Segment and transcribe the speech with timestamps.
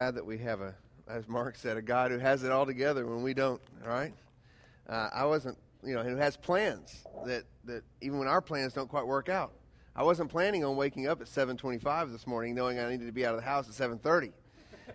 [0.00, 0.74] glad that we have a,
[1.08, 3.60] as Mark said, a God who has it all together when we don't.
[3.84, 4.14] Right,
[4.88, 8.88] uh, I wasn't, you know, who has plans that that even when our plans don't
[8.88, 9.52] quite work out.
[9.94, 13.26] I wasn't planning on waking up at 7:25 this morning, knowing I needed to be
[13.26, 14.32] out of the house at 7:30.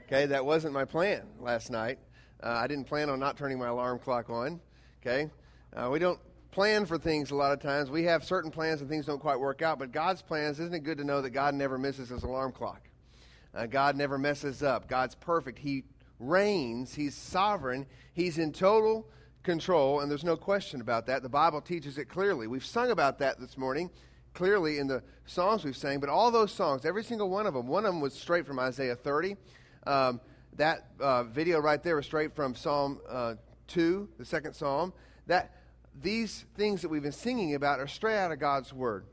[0.08, 2.00] Okay, that wasn't my plan last night.
[2.42, 4.60] Uh, I didn't plan on not turning my alarm clock on.
[5.04, 5.30] Okay,
[5.76, 6.20] uh, we don't
[6.50, 7.92] plan for things a lot of times.
[7.92, 9.78] We have certain plans and things don't quite work out.
[9.78, 12.82] But God's plans, isn't it good to know that God never misses his alarm clock?
[13.56, 14.90] Uh, God never messes up.
[14.90, 15.60] God's perfect.
[15.60, 15.84] He
[16.20, 16.94] reigns.
[16.94, 17.86] He's sovereign.
[18.14, 19.08] He's in total
[19.44, 21.24] control, and there's no question about that.
[21.24, 22.48] The Bible teaches it clearly.
[22.48, 23.90] We've sung about that this morning,
[24.34, 26.00] clearly in the songs we've sang.
[26.00, 28.60] But all those songs, every single one of them, one of them was straight from
[28.60, 29.38] Isaiah 30.
[29.88, 30.20] Um,
[30.58, 33.36] that uh, video right there was straight from Psalm uh,
[33.68, 34.94] 2, the second Psalm.
[35.28, 35.56] That
[36.02, 39.06] these things that we've been singing about are straight out of God's Word.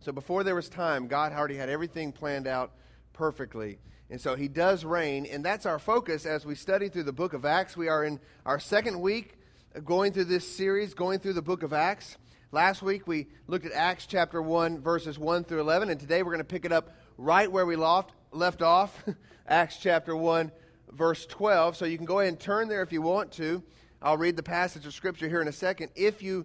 [0.00, 2.72] So before there was time, God already had everything planned out
[3.14, 3.78] perfectly.
[4.10, 7.32] And so he does reign, and that's our focus as we study through the book
[7.32, 7.74] of Acts.
[7.74, 9.38] We are in our second week
[9.82, 12.18] going through this series, going through the book of Acts.
[12.52, 16.32] Last week we looked at Acts chapter 1, verses 1 through 11, and today we're
[16.32, 19.02] going to pick it up right where we left, left off,
[19.48, 20.52] Acts chapter 1,
[20.92, 21.76] verse 12.
[21.76, 23.62] So you can go ahead and turn there if you want to.
[24.02, 25.90] I'll read the passage of Scripture here in a second.
[25.96, 26.44] If you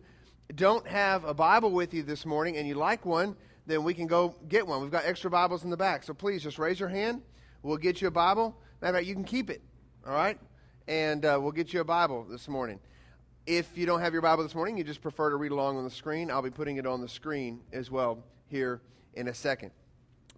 [0.55, 3.35] don't have a Bible with you this morning and you like one,
[3.69, 4.81] then we can go get one.
[4.81, 6.03] We've got extra Bibles in the back.
[6.03, 7.21] So please just raise your hand.
[7.61, 8.57] We'll get you a Bible.
[8.81, 9.61] Matter of fact, you can keep it,
[10.07, 10.39] all right?
[10.87, 12.79] And uh, we'll get you a Bible this morning.
[13.45, 15.83] If you don't have your Bible this morning, you just prefer to read along on
[15.83, 18.81] the screen, I'll be putting it on the screen as well here
[19.13, 19.71] in a second.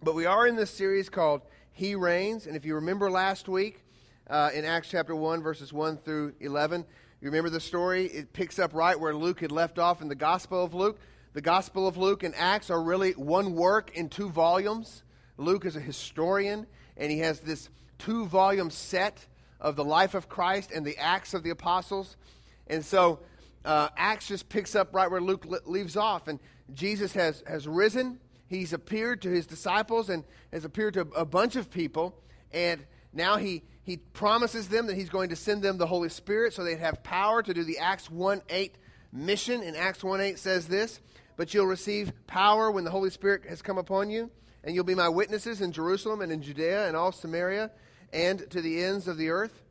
[0.02, 2.46] But we are in this series called He Reigns.
[2.46, 3.84] And if you remember last week
[4.28, 6.84] uh, in Acts chapter 1, verses 1 through 11,
[7.20, 8.06] you remember the story?
[8.06, 10.98] It picks up right where Luke had left off in the Gospel of Luke.
[11.34, 15.02] The Gospel of Luke and Acts are really one work in two volumes.
[15.38, 19.26] Luke is a historian, and he has this two volume set
[19.58, 22.18] of the life of Christ and the Acts of the Apostles.
[22.66, 23.20] And so
[23.64, 26.28] uh, Acts just picks up right where Luke leaves off.
[26.28, 26.38] And
[26.74, 31.56] Jesus has, has risen, he's appeared to his disciples, and has appeared to a bunch
[31.56, 32.14] of people.
[32.52, 32.84] And
[33.14, 36.62] now he, he promises them that he's going to send them the Holy Spirit so
[36.62, 38.74] they'd have power to do the Acts 1 8
[39.12, 39.62] mission.
[39.62, 41.00] And Acts 1 8 says this
[41.36, 44.30] but you'll receive power when the Holy Spirit has come upon you,
[44.64, 47.70] and you'll be my witnesses in Jerusalem and in Judea and all Samaria
[48.12, 49.62] and to the ends of the earth.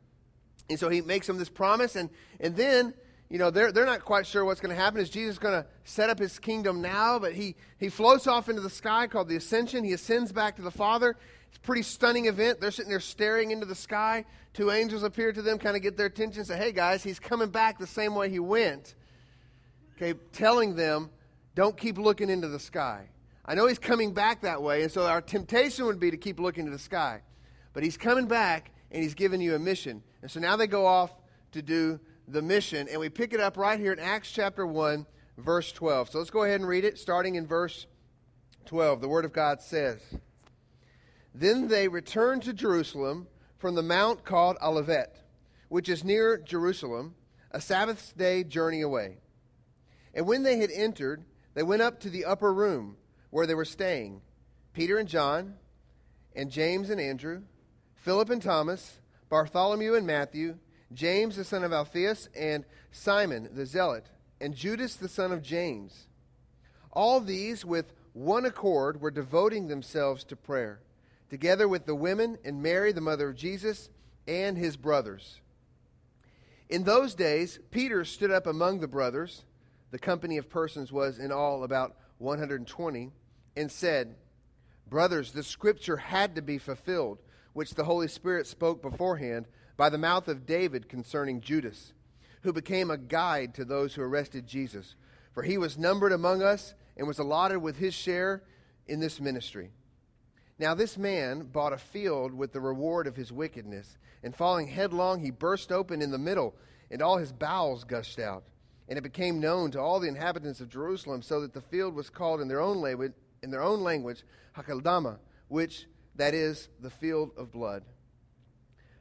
[0.68, 2.94] And so he makes them this promise, and, and then,
[3.28, 5.00] you know, they're, they're not quite sure what's going to happen.
[5.00, 7.18] Is Jesus going to set up his kingdom now?
[7.18, 9.84] But he, he floats off into the sky called the Ascension.
[9.84, 11.16] He ascends back to the Father.
[11.48, 12.60] It's a pretty stunning event.
[12.60, 14.24] They're sitting there staring into the sky.
[14.54, 17.48] Two angels appear to them, kind of get their attention, say, hey, guys, he's coming
[17.48, 18.94] back the same way he went.
[19.96, 21.10] Okay, telling them
[21.54, 23.08] don't keep looking into the sky.
[23.44, 26.38] I know he's coming back that way, and so our temptation would be to keep
[26.38, 27.22] looking to the sky.
[27.72, 30.02] But he's coming back, and he's giving you a mission.
[30.22, 31.10] And so now they go off
[31.52, 31.98] to do
[32.28, 35.06] the mission, and we pick it up right here in Acts chapter 1,
[35.38, 36.10] verse 12.
[36.10, 37.86] So let's go ahead and read it, starting in verse
[38.66, 39.00] 12.
[39.00, 40.00] The Word of God says
[41.34, 43.26] Then they returned to Jerusalem
[43.58, 45.16] from the mount called Olivet,
[45.68, 47.14] which is near Jerusalem,
[47.50, 49.18] a Sabbath day journey away.
[50.14, 51.24] And when they had entered,
[51.54, 52.96] they went up to the upper room
[53.30, 54.20] where they were staying
[54.72, 55.54] Peter and John,
[56.34, 57.42] and James and Andrew,
[57.94, 60.56] Philip and Thomas, Bartholomew and Matthew,
[60.92, 64.06] James the son of Alphaeus, and Simon the zealot,
[64.40, 66.08] and Judas the son of James.
[66.90, 70.80] All these, with one accord, were devoting themselves to prayer,
[71.30, 73.90] together with the women and Mary, the mother of Jesus,
[74.26, 75.40] and his brothers.
[76.68, 79.44] In those days, Peter stood up among the brothers
[79.92, 83.10] the company of persons was in all about 120,
[83.56, 84.16] and said,
[84.88, 87.18] Brothers, the scripture had to be fulfilled,
[87.52, 91.92] which the Holy Spirit spoke beforehand by the mouth of David concerning Judas,
[92.40, 94.96] who became a guide to those who arrested Jesus.
[95.32, 98.42] For he was numbered among us and was allotted with his share
[98.86, 99.70] in this ministry.
[100.58, 105.20] Now, this man bought a field with the reward of his wickedness, and falling headlong,
[105.20, 106.54] he burst open in the middle,
[106.90, 108.44] and all his bowels gushed out.
[108.92, 112.10] And it became known to all the inhabitants of Jerusalem, so that the field was
[112.10, 114.22] called in their own language, in their own language,
[114.54, 115.16] Hakeldama,
[115.48, 115.86] which
[116.16, 117.84] that is the field of blood.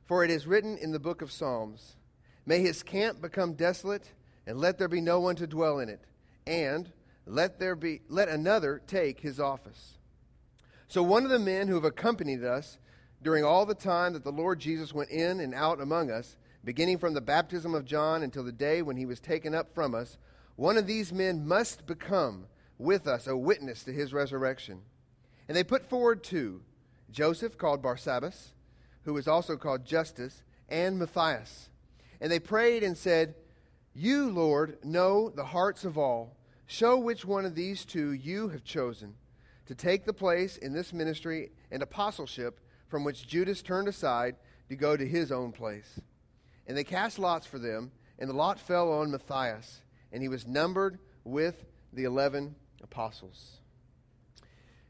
[0.05, 1.97] For it is written in the book of Psalms,
[2.45, 4.13] May his camp become desolate,
[4.47, 6.05] and let there be no one to dwell in it,
[6.47, 6.89] and
[7.25, 9.97] let there be let another take his office.
[10.87, 12.77] So one of the men who have accompanied us
[13.21, 16.97] during all the time that the Lord Jesus went in and out among us beginning
[16.97, 20.17] from the baptism of John until the day when he was taken up from us,
[20.55, 22.45] one of these men must become
[22.77, 24.81] with us a witness to his resurrection.
[25.47, 26.61] And they put forward two
[27.11, 28.51] Joseph, called Barsabbas,
[29.03, 31.69] who was also called Justus, and Matthias.
[32.21, 33.35] And they prayed and said,
[33.93, 36.37] You, Lord, know the hearts of all.
[36.67, 39.15] Show which one of these two you have chosen
[39.65, 44.35] to take the place in this ministry and apostleship from which Judas turned aside
[44.69, 45.99] to go to his own place.
[46.71, 49.81] And they cast lots for them, and the lot fell on Matthias,
[50.13, 53.57] and he was numbered with the eleven apostles.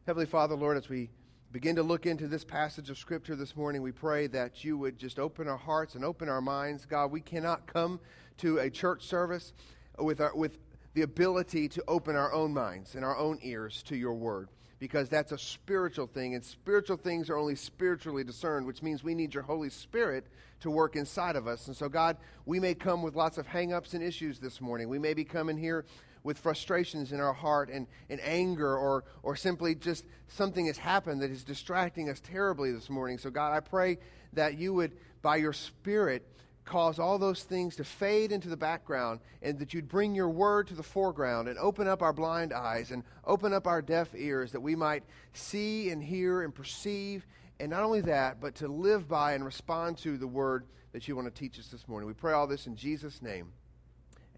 [0.05, 1.09] Heavenly Father, Lord, as we
[1.51, 4.99] begin to look into this passage of Scripture this morning, we pray that you would
[4.99, 6.85] just open our hearts and open our minds.
[6.85, 7.99] God, we cannot come
[8.37, 9.51] to a church service
[9.97, 10.59] with, our, with
[10.93, 14.49] the ability to open our own minds and our own ears to your word
[14.81, 19.13] because that's a spiritual thing, and spiritual things are only spiritually discerned, which means we
[19.13, 20.25] need your Holy Spirit
[20.59, 21.67] to work inside of us.
[21.67, 22.17] And so, God,
[22.47, 24.89] we may come with lots of hang-ups and issues this morning.
[24.89, 25.85] We may be coming here
[26.23, 31.21] with frustrations in our heart and, and anger or, or simply just something has happened
[31.21, 33.19] that is distracting us terribly this morning.
[33.19, 33.99] So, God, I pray
[34.33, 36.27] that you would, by your Spirit,
[36.71, 40.67] cause all those things to fade into the background and that you'd bring your word
[40.67, 44.53] to the foreground and open up our blind eyes and open up our deaf ears
[44.53, 45.03] that we might
[45.33, 47.27] see and hear and perceive.
[47.59, 50.63] And not only that, but to live by and respond to the word
[50.93, 52.07] that you want to teach us this morning.
[52.07, 53.51] We pray all this in Jesus' name.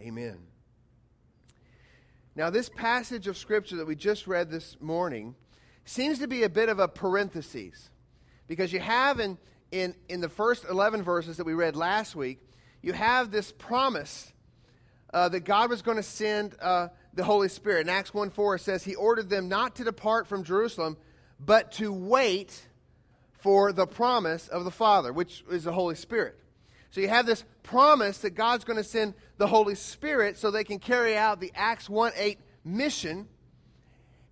[0.02, 0.40] Amen.
[2.36, 5.36] Now, this passage of Scripture that we just read this morning
[5.86, 7.92] seems to be a bit of a parenthesis
[8.48, 9.38] because you have in
[9.74, 12.40] in, in the first 11 verses that we read last week,
[12.84, 14.32] you have this promise
[15.12, 17.88] uh, that God was going to send uh, the Holy Spirit.
[17.88, 20.96] In Acts 1 4, it says, He ordered them not to depart from Jerusalem,
[21.40, 22.68] but to wait
[23.40, 26.38] for the promise of the Father, which is the Holy Spirit.
[26.92, 30.64] So you have this promise that God's going to send the Holy Spirit so they
[30.64, 33.28] can carry out the Acts 1 8 mission.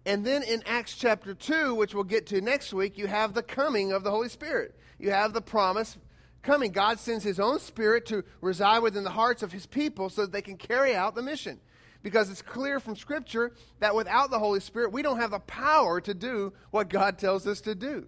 [0.05, 3.43] And then in Acts chapter 2, which we'll get to next week, you have the
[3.43, 5.97] coming of the Holy Spirit you have the promise
[6.43, 6.71] coming.
[6.71, 10.31] God sends his own spirit to reside within the hearts of his people so that
[10.31, 11.59] they can carry out the mission.
[12.03, 16.01] Because it's clear from Scripture that without the Holy Spirit, we don't have the power
[16.01, 18.07] to do what God tells us to do.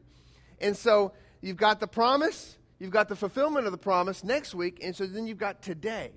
[0.59, 4.79] And so you've got the promise, you've got the fulfillment of the promise next week,
[4.83, 6.11] and so then you've got today.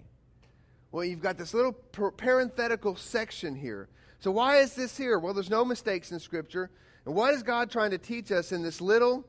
[0.90, 3.88] Well, you've got this little parenthetical section here.
[4.20, 5.18] So why is this here?
[5.18, 6.70] Well, there's no mistakes in Scripture.
[7.04, 9.26] And what is God trying to teach us in this little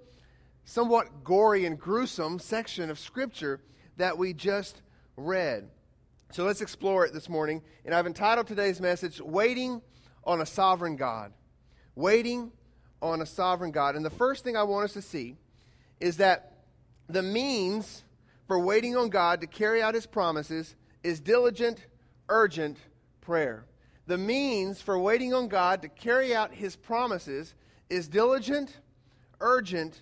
[0.67, 3.61] somewhat gory and gruesome section of Scripture
[3.95, 4.81] that we just
[5.15, 5.69] read.
[6.31, 7.61] So let's explore it this morning.
[7.85, 9.81] And I've entitled today's message, Waiting
[10.25, 11.31] on a Sovereign God.
[11.95, 12.51] Waiting
[13.01, 13.95] on a Sovereign God.
[13.95, 15.37] And the first thing I want us to see
[16.01, 16.57] is that
[17.07, 18.03] the means
[18.45, 21.87] for waiting on God to carry out His promises is diligent,
[22.27, 22.77] urgent
[23.21, 23.65] prayer.
[24.05, 27.55] The means for waiting on God to carry out His promises
[27.89, 28.81] is diligent,
[29.39, 30.01] urgent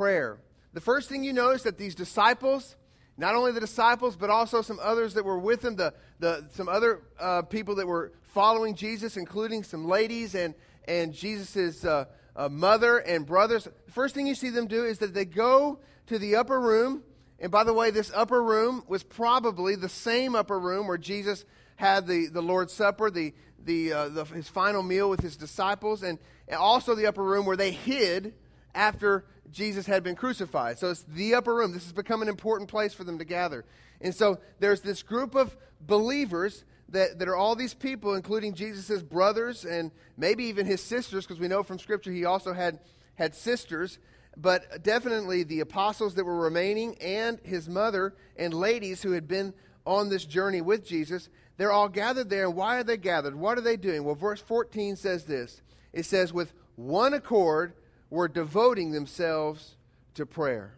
[0.00, 0.38] prayer.
[0.72, 2.74] The first thing you notice that these disciples,
[3.18, 6.70] not only the disciples, but also some others that were with them, the, the, some
[6.70, 10.54] other uh, people that were following Jesus, including some ladies and,
[10.88, 13.64] and Jesus' uh, uh, mother and brothers.
[13.64, 17.02] The first thing you see them do is that they go to the upper room.
[17.38, 21.44] And by the way, this upper room was probably the same upper room where Jesus
[21.76, 26.02] had the, the Lord's Supper, the, the, uh, the, his final meal with his disciples,
[26.02, 26.18] and,
[26.48, 28.32] and also the upper room where they hid
[28.74, 30.78] after Jesus had been crucified.
[30.78, 31.72] So it's the upper room.
[31.72, 33.64] This has become an important place for them to gather.
[34.00, 39.02] And so there's this group of believers that, that are all these people, including Jesus'
[39.02, 42.80] brothers and maybe even his sisters, because we know from Scripture he also had,
[43.14, 43.98] had sisters,
[44.36, 49.52] but definitely the apostles that were remaining and his mother and ladies who had been
[49.86, 51.28] on this journey with Jesus.
[51.56, 52.48] They're all gathered there.
[52.48, 53.34] Why are they gathered?
[53.34, 54.04] What are they doing?
[54.04, 57.74] Well, verse 14 says this it says, With one accord,
[58.10, 59.76] were devoting themselves
[60.14, 60.74] to prayer.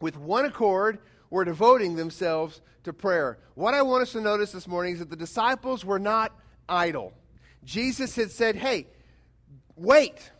[0.00, 0.98] With one accord,
[1.32, 3.38] were devoting themselves to prayer.
[3.54, 6.38] What I want us to notice this morning is that the disciples were not
[6.68, 7.12] idle.
[7.64, 8.86] Jesus had said, Hey,
[9.76, 10.30] wait.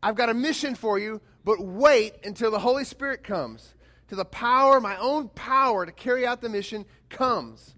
[0.00, 3.74] I've got a mission for you, but wait until the Holy Spirit comes.
[4.08, 7.74] To the power, my own power to carry out the mission comes.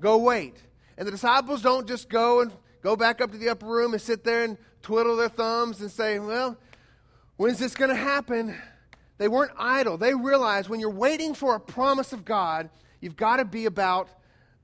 [0.00, 0.56] Go wait.
[0.98, 2.52] And the disciples don't just go and
[2.82, 5.90] go back up to the upper room and sit there and twiddle their thumbs and
[5.90, 6.56] say, Well,
[7.40, 8.54] When's this going to happen?
[9.16, 9.96] They weren't idle.
[9.96, 12.68] They realized when you're waiting for a promise of God,
[13.00, 14.10] you've got to be about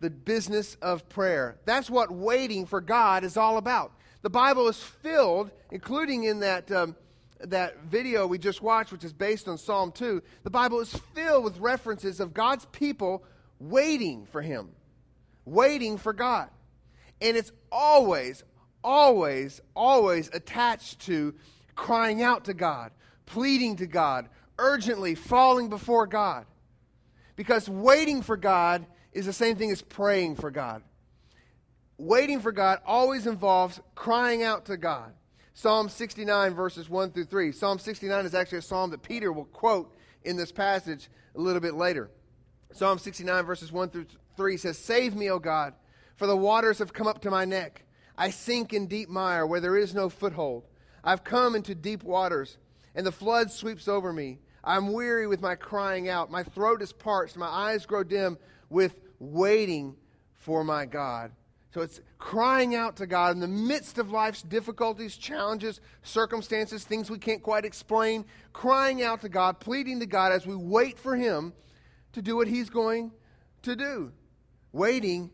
[0.00, 1.56] the business of prayer.
[1.64, 3.92] That's what waiting for God is all about.
[4.20, 6.96] The Bible is filled, including in that, um,
[7.40, 11.44] that video we just watched, which is based on Psalm 2, the Bible is filled
[11.44, 13.24] with references of God's people
[13.58, 14.68] waiting for Him,
[15.46, 16.50] waiting for God.
[17.22, 18.44] And it's always,
[18.84, 21.34] always, always attached to
[21.76, 22.90] crying out to God,
[23.26, 24.28] pleading to God,
[24.58, 26.46] urgently falling before God.
[27.36, 30.82] Because waiting for God is the same thing as praying for God.
[31.98, 35.12] Waiting for God always involves crying out to God.
[35.54, 37.52] Psalm 69, verses 1 through 3.
[37.52, 41.60] Psalm 69 is actually a psalm that Peter will quote in this passage a little
[41.60, 42.10] bit later.
[42.72, 44.06] Psalm 69, verses 1 through
[44.36, 45.72] 3 says, Save me, O God,
[46.16, 47.84] for the waters have come up to my neck.
[48.18, 50.64] I sink in deep mire where there is no foothold.
[51.06, 52.58] I've come into deep waters,
[52.96, 54.40] and the flood sweeps over me.
[54.64, 56.32] I'm weary with my crying out.
[56.32, 57.36] My throat is parched.
[57.36, 58.36] My eyes grow dim
[58.68, 59.94] with waiting
[60.34, 61.30] for my God.
[61.72, 67.08] So it's crying out to God in the midst of life's difficulties, challenges, circumstances, things
[67.08, 68.24] we can't quite explain.
[68.52, 71.52] Crying out to God, pleading to God as we wait for Him
[72.14, 73.12] to do what He's going
[73.62, 74.10] to do.
[74.72, 75.30] Waiting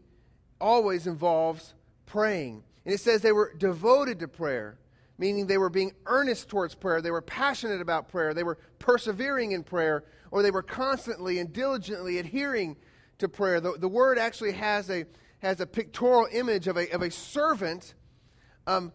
[0.61, 1.75] always involves
[2.05, 2.63] praying.
[2.85, 4.79] And it says they were devoted to prayer
[5.19, 9.53] meaning they were being earnest towards prayer, they were passionate about prayer, they were persevering
[9.53, 12.77] in prayer, or they were constantly and diligently adhering
[13.19, 13.61] to prayer.
[13.61, 15.05] The, the word actually has a,
[15.41, 17.95] has a pictorial image of a, of a servant
[18.67, 18.93] um,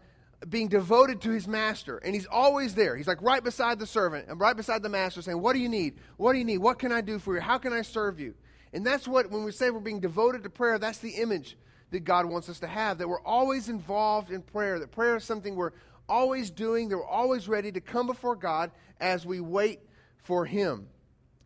[0.50, 1.98] being devoted to his master.
[1.98, 2.96] And he's always there.
[2.96, 5.70] He's like right beside the servant and right beside the master saying, What do you
[5.70, 5.96] need?
[6.18, 6.60] What do you need?
[6.60, 7.42] What can I do for you?
[7.42, 8.36] How can I serve you?
[8.74, 11.58] And that's what, when we say we're being devoted to prayer, that's the image
[11.92, 15.24] that God wants us to have, that we're always involved in prayer, that prayer is
[15.24, 15.72] something we're
[16.08, 19.82] always doing, they're always ready to come before God as we wait
[20.24, 20.88] for him.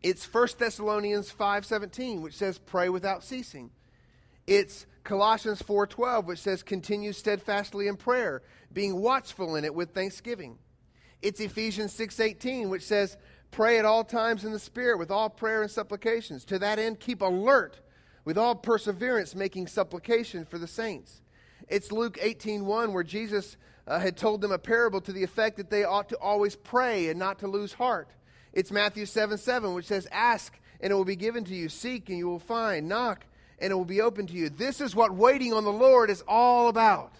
[0.02, 3.70] It's 1 Thessalonians 5:17 which says pray without ceasing.
[4.46, 8.42] It's Colossians 4:12 which says continue steadfastly in prayer,
[8.72, 10.58] being watchful in it with thanksgiving.
[11.20, 13.16] It's Ephesians 6:18 which says
[13.52, 16.44] pray at all times in the spirit with all prayer and supplications.
[16.46, 17.80] To that end keep alert
[18.24, 21.22] with all perseverance making supplication for the saints.
[21.68, 25.70] It's Luke 18:1 where Jesus uh, had told them a parable to the effect that
[25.70, 28.08] they ought to always pray and not to lose heart.
[28.52, 32.08] It's Matthew 7 7, which says, Ask and it will be given to you, seek
[32.08, 33.24] and you will find, knock
[33.62, 34.48] and it will be open to you.
[34.48, 37.14] This is what waiting on the Lord is all about.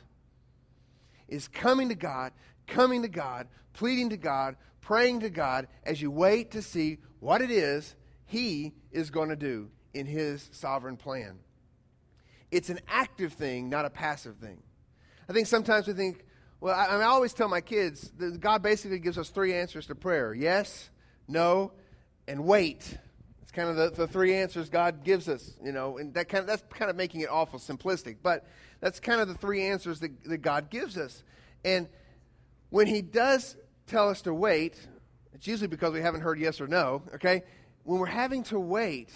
[1.28, 2.32] Is coming to God,
[2.66, 7.40] coming to God, pleading to God, praying to God as you wait to see what
[7.40, 7.94] it is
[8.26, 11.38] He is going to do in His sovereign plan.
[12.50, 14.62] It's an active thing, not a passive thing.
[15.28, 16.24] I think sometimes we think,
[16.62, 19.96] well, I, I always tell my kids that God basically gives us three answers to
[19.96, 20.90] prayer yes,
[21.26, 21.72] no,
[22.28, 22.98] and wait.
[23.42, 26.42] It's kind of the, the three answers God gives us, you know, and that kind
[26.42, 28.46] of, that's kind of making it awful simplistic, but
[28.80, 31.24] that's kind of the three answers that, that God gives us.
[31.64, 31.88] And
[32.70, 33.56] when He does
[33.88, 34.78] tell us to wait,
[35.34, 37.42] it's usually because we haven't heard yes or no, okay?
[37.82, 39.10] When we're having to wait,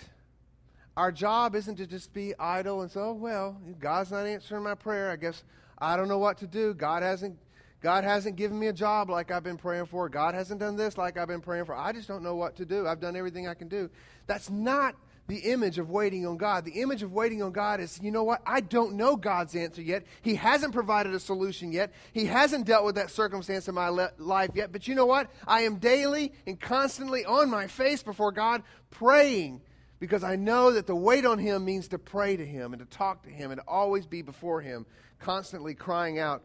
[0.96, 4.74] our job isn't to just be idle and say, oh, well, God's not answering my
[4.74, 5.12] prayer.
[5.12, 5.44] I guess
[5.78, 6.74] I don't know what to do.
[6.74, 7.38] God hasn't
[7.82, 10.08] God hasn't given me a job like I've been praying for.
[10.08, 11.76] God hasn't done this like I've been praying for.
[11.76, 12.86] I just don't know what to do.
[12.86, 13.90] I've done everything I can do.
[14.26, 14.96] That's not
[15.28, 16.64] the image of waiting on God.
[16.64, 18.42] The image of waiting on God is, you know what?
[18.46, 20.04] I don't know God's answer yet.
[20.22, 21.92] He hasn't provided a solution yet.
[22.12, 24.72] He hasn't dealt with that circumstance in my le- life yet.
[24.72, 25.30] But you know what?
[25.46, 29.60] I am daily and constantly on my face before God praying
[29.98, 32.96] because I know that to wait on Him means to pray to Him and to
[32.96, 34.86] talk to Him and to always be before Him
[35.18, 36.44] constantly crying out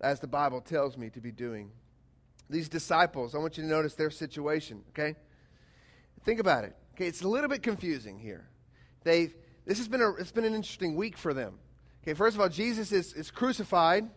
[0.00, 1.70] as the Bible tells me to be doing.
[2.50, 5.16] These disciples, I want you to notice their situation, okay?
[6.24, 6.76] Think about it.
[6.94, 8.48] Okay, it's a little bit confusing here.
[9.02, 9.34] They've
[9.66, 11.58] this has been a it's been an interesting week for them.
[12.02, 14.08] Okay, first of all, Jesus is, is crucified,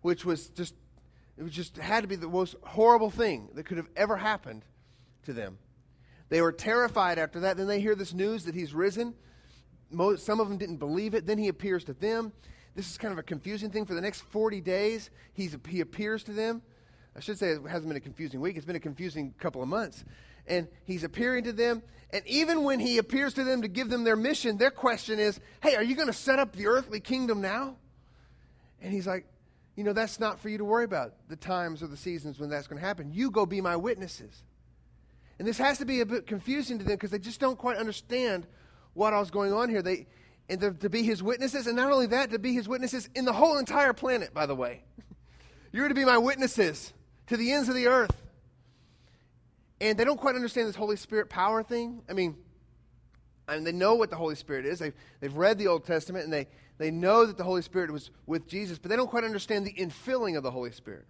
[0.00, 0.74] which was just
[1.36, 4.64] it was just had to be the most horrible thing that could have ever happened
[5.24, 5.58] to them.
[6.28, 7.56] They were terrified after that.
[7.56, 9.14] Then they hear this news that he's risen.
[9.90, 11.26] Most, some of them didn't believe it.
[11.26, 12.32] Then he appears to them.
[12.76, 13.86] This is kind of a confusing thing.
[13.86, 16.60] For the next 40 days, he's, he appears to them.
[17.16, 19.68] I should say it hasn't been a confusing week, it's been a confusing couple of
[19.68, 20.04] months.
[20.46, 21.82] And he's appearing to them.
[22.10, 25.40] And even when he appears to them to give them their mission, their question is,
[25.62, 27.76] Hey, are you going to set up the earthly kingdom now?
[28.80, 29.26] And he's like,
[29.74, 32.50] You know, that's not for you to worry about, the times or the seasons when
[32.50, 33.10] that's going to happen.
[33.12, 34.44] You go be my witnesses.
[35.38, 37.78] And this has to be a bit confusing to them because they just don't quite
[37.78, 38.46] understand
[38.92, 39.82] what was going on here.
[39.82, 40.06] They,
[40.48, 43.24] and to, to, be his witnesses, and not only that, to be his witnesses in
[43.24, 44.82] the whole entire planet, by the way.
[45.72, 46.92] You're to be my witnesses
[47.26, 48.14] to the ends of the earth.
[49.80, 52.02] And they don't quite understand this Holy Spirit power thing.
[52.08, 52.36] I mean,
[53.46, 54.78] I mean they know what the Holy Spirit is.
[54.78, 56.46] They've, they've read the Old Testament, and they,
[56.78, 59.74] they know that the Holy Spirit was with Jesus, but they don't quite understand the
[59.74, 61.04] infilling of the Holy Spirit.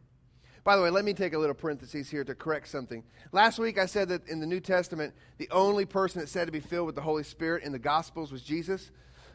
[0.64, 3.04] By the way, let me take a little parenthesis here to correct something.
[3.30, 6.52] Last week I said that in the New Testament, the only person that said to
[6.52, 8.90] be filled with the Holy Spirit in the Gospels was Jesus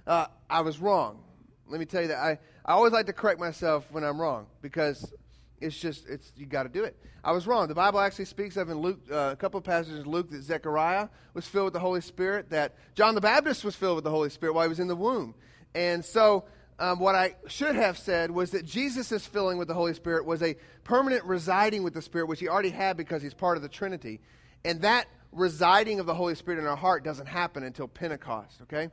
[0.08, 1.20] uh, I was wrong.
[1.68, 2.18] Let me tell you that.
[2.18, 5.14] I, I always like to correct myself when I'm wrong because
[5.62, 6.96] It's just, it's you got to do it.
[7.24, 7.68] I was wrong.
[7.68, 10.42] The Bible actually speaks of in Luke, uh, a couple of passages in Luke that
[10.42, 14.10] Zechariah was filled with the Holy Spirit, that John the Baptist was filled with the
[14.10, 15.36] Holy Spirit while he was in the womb.
[15.76, 16.46] And so,
[16.80, 20.42] um, what I should have said was that Jesus' filling with the Holy Spirit was
[20.42, 23.70] a permanent residing with the Spirit, which he already had because he's part of the
[23.70, 24.20] Trinity.
[24.66, 28.90] And that residing of the Holy Spirit in our heart doesn't happen until Pentecost, okay?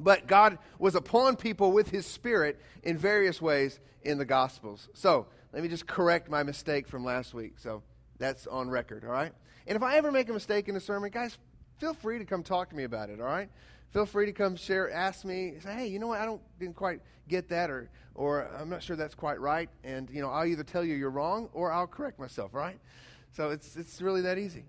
[0.00, 4.88] But God was upon people with his Spirit in various ways in the Gospels.
[4.94, 7.54] So, let me just correct my mistake from last week.
[7.58, 7.82] So
[8.18, 9.32] that's on record, all right?
[9.66, 11.38] And if I ever make a mistake in a sermon, guys,
[11.78, 13.48] feel free to come talk to me about it, all right?
[13.90, 16.76] Feel free to come share, ask me, say, hey, you know what, I don't didn't
[16.76, 20.44] quite get that, or or I'm not sure that's quite right, and you know, I'll
[20.44, 22.78] either tell you you're wrong or I'll correct myself, right?
[23.32, 24.64] So it's it's really that easy.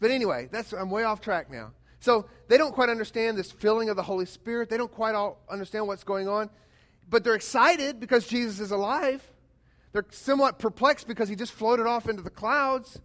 [0.00, 1.72] But anyway, that's I'm way off track now.
[2.00, 4.68] So they don't quite understand this filling of the Holy Spirit.
[4.68, 6.50] They don't quite all understand what's going on,
[7.08, 9.22] but they're excited because Jesus is alive.
[9.92, 13.00] They're somewhat perplexed because he just floated off into the clouds.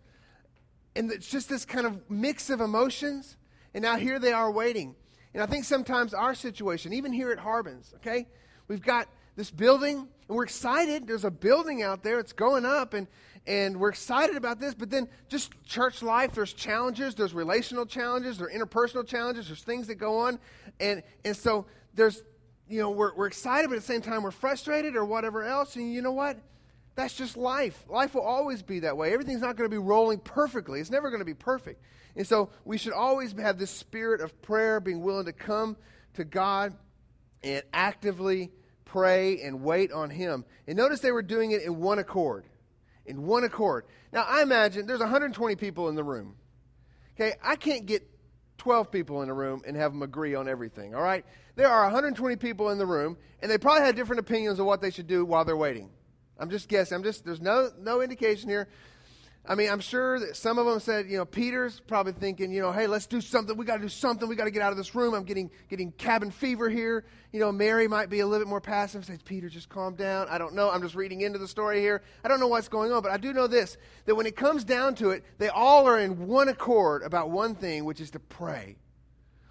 [0.95, 3.37] And it's just this kind of mix of emotions.
[3.73, 4.95] And now here they are waiting.
[5.33, 8.27] And I think sometimes our situation, even here at Harbins, okay,
[8.67, 9.07] we've got
[9.37, 11.07] this building and we're excited.
[11.07, 13.07] There's a building out there, it's going up, and,
[13.47, 14.73] and we're excited about this.
[14.73, 19.87] But then just church life, there's challenges, there's relational challenges, there's interpersonal challenges, there's things
[19.87, 20.39] that go on.
[20.79, 22.21] And, and so there's,
[22.67, 25.75] you know, we're, we're excited, but at the same time, we're frustrated or whatever else.
[25.75, 26.37] And you know what?
[26.95, 27.83] That's just life.
[27.89, 29.13] Life will always be that way.
[29.13, 31.81] Everything's not going to be rolling perfectly, it's never going to be perfect.
[32.15, 35.77] And so we should always have this spirit of prayer, being willing to come
[36.15, 36.73] to God
[37.41, 38.51] and actively
[38.83, 40.43] pray and wait on Him.
[40.67, 42.45] And notice they were doing it in one accord.
[43.05, 43.85] In one accord.
[44.13, 46.35] Now, I imagine there's 120 people in the room.
[47.15, 48.07] Okay, I can't get
[48.57, 51.25] 12 people in a room and have them agree on everything, all right?
[51.55, 54.81] There are 120 people in the room, and they probably had different opinions of what
[54.81, 55.89] they should do while they're waiting.
[56.39, 56.95] I'm just guessing.
[56.95, 58.67] I'm just there's no no indication here.
[59.43, 62.61] I mean, I'm sure that some of them said, you know, Peter's probably thinking, you
[62.61, 63.57] know, hey, let's do something.
[63.57, 64.29] We got to do something.
[64.29, 65.15] We got to get out of this room.
[65.15, 67.05] I'm getting getting cabin fever here.
[67.31, 69.03] You know, Mary might be a little bit more passive.
[69.03, 70.27] Says, Peter, just calm down.
[70.29, 70.69] I don't know.
[70.69, 72.03] I'm just reading into the story here.
[72.23, 74.63] I don't know what's going on, but I do know this: that when it comes
[74.63, 78.19] down to it, they all are in one accord about one thing, which is to
[78.19, 78.75] pray.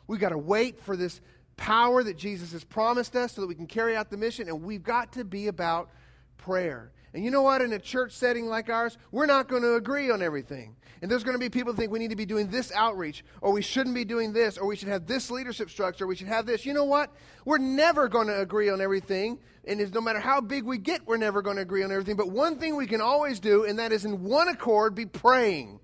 [0.07, 1.21] We got to wait for this
[1.57, 4.63] power that Jesus has promised us, so that we can carry out the mission, and
[4.63, 5.91] we've got to be about
[6.37, 6.93] prayer.
[7.13, 7.61] And you know what?
[7.61, 10.77] In a church setting like ours, we're not going to agree on everything.
[11.03, 13.53] And there's going to be people think we need to be doing this outreach, or
[13.53, 16.47] we shouldn't be doing this, or we should have this leadership structure, we should have
[16.47, 16.67] this.
[16.67, 17.13] You know what?
[17.45, 19.39] We're never going to agree on everything.
[19.65, 22.17] And no matter how big we get, we're never going to agree on everything.
[22.17, 25.81] But one thing we can always do, and that is in one accord, be praying.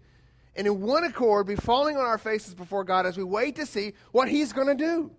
[0.55, 3.67] And in one accord, be falling on our faces before God as we wait to
[3.67, 5.11] see what He's going to do.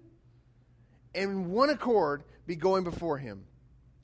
[1.13, 3.45] And in one accord, be going before Him.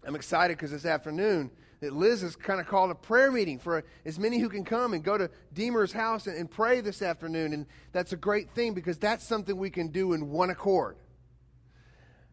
[0.05, 1.51] I'm excited because this afternoon
[1.83, 4.93] that Liz has kind of called a prayer meeting for as many who can come
[4.93, 7.51] and go to Deemer's house and, and pray this afternoon.
[7.51, 10.95] And that's a great thing because that's something we can do in one accord.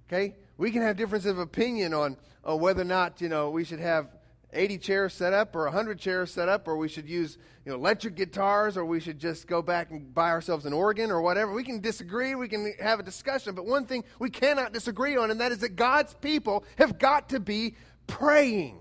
[0.08, 0.36] Okay?
[0.56, 3.80] We can have differences of opinion on, on whether or not, you know, we should
[3.80, 4.08] have
[4.52, 7.78] 80 chairs set up or 100 chairs set up or we should use you know,
[7.78, 11.52] electric guitars or we should just go back and buy ourselves an organ or whatever.
[11.52, 15.30] We can disagree, we can have a discussion, but one thing we cannot disagree on,
[15.30, 17.74] and that is that God's people have got to be
[18.06, 18.79] praying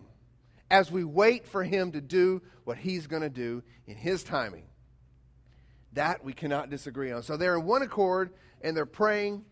[0.71, 4.65] as we wait for Him to do what He's going to do in His timing.
[5.93, 7.23] That we cannot disagree on.
[7.23, 9.43] So they're in one accord and they're praying.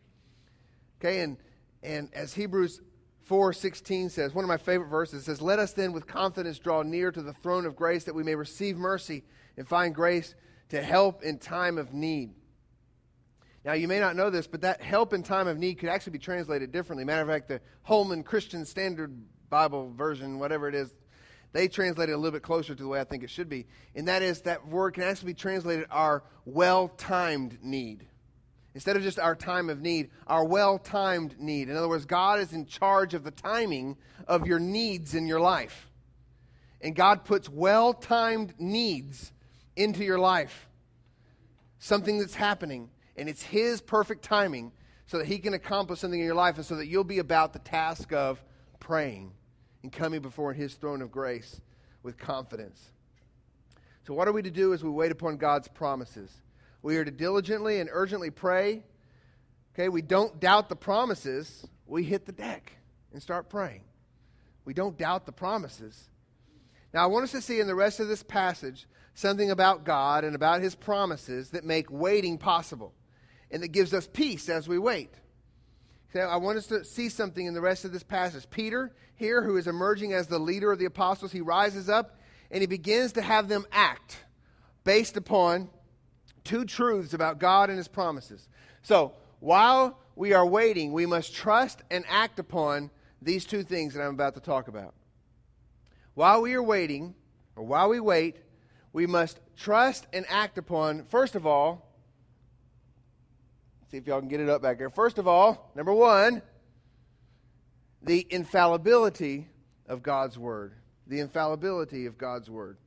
[0.99, 1.37] Okay, and,
[1.83, 2.81] and as Hebrews
[3.29, 7.11] 4:16 says, one of my favorite verses says, "Let us then with confidence draw near
[7.11, 9.23] to the throne of grace that we may receive mercy
[9.57, 10.35] and find grace
[10.69, 12.33] to help in time of need."
[13.65, 16.13] Now, you may not know this, but that help in time of need could actually
[16.13, 17.03] be translated differently.
[17.03, 19.13] Matter of fact, the Holman Christian Standard
[19.49, 20.95] Bible version, whatever it is,
[21.57, 23.65] they translate it a little bit closer to the way I think it should be.
[23.95, 28.05] And that is that word can actually be translated our well timed need.
[28.75, 31.67] Instead of just our time of need, our well timed need.
[31.67, 35.39] In other words, God is in charge of the timing of your needs in your
[35.39, 35.89] life.
[36.79, 39.31] And God puts well timed needs
[39.75, 40.69] into your life.
[41.79, 44.73] Something that's happening, and it's His perfect timing
[45.07, 47.53] so that He can accomplish something in your life and so that you'll be about
[47.53, 48.43] the task of
[48.79, 49.31] praying
[49.83, 51.61] and coming before His throne of grace
[52.03, 52.91] with confidence.
[54.05, 56.31] So, what are we to do as we wait upon God's promises?
[56.81, 58.83] We are to diligently and urgently pray.
[59.73, 61.67] Okay, we don't doubt the promises.
[61.85, 62.71] We hit the deck
[63.11, 63.81] and start praying.
[64.65, 66.09] We don't doubt the promises.
[66.93, 70.23] Now, I want us to see in the rest of this passage something about God
[70.23, 72.93] and about his promises that make waiting possible
[73.51, 75.13] and that gives us peace as we wait.
[76.19, 78.49] I want us to see something in the rest of this passage.
[78.49, 82.19] Peter, here, who is emerging as the leader of the apostles, he rises up
[82.51, 84.17] and he begins to have them act
[84.83, 85.69] based upon
[86.43, 88.47] two truths about God and his promises.
[88.81, 92.89] So, while we are waiting, we must trust and act upon
[93.21, 94.93] these two things that I'm about to talk about.
[96.13, 97.15] While we are waiting,
[97.55, 98.37] or while we wait,
[98.93, 101.86] we must trust and act upon, first of all,
[103.89, 104.89] see if y'all can get it up back there.
[104.89, 106.41] First of all, number one,
[108.01, 109.47] the infallibility
[109.87, 110.73] of God's Word.
[111.07, 112.77] The infallibility of God's Word.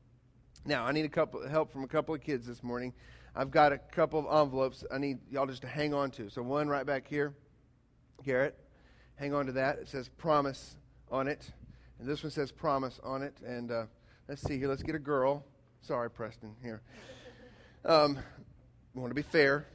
[0.64, 2.92] Now, I need a couple help from a couple of kids this morning.
[3.34, 6.28] I've got a couple of envelopes I need y'all just to hang on to.
[6.28, 7.34] So, one right back here,
[8.24, 8.58] Garrett,
[9.16, 9.78] hang on to that.
[9.78, 10.76] It says promise
[11.10, 11.50] on it.
[11.98, 13.34] And this one says promise on it.
[13.46, 13.84] And uh,
[14.28, 14.68] let's see here.
[14.68, 15.44] Let's get a girl.
[15.82, 16.54] Sorry, Preston.
[16.62, 16.82] Here.
[17.84, 18.18] Um,
[18.94, 19.66] want to be fair.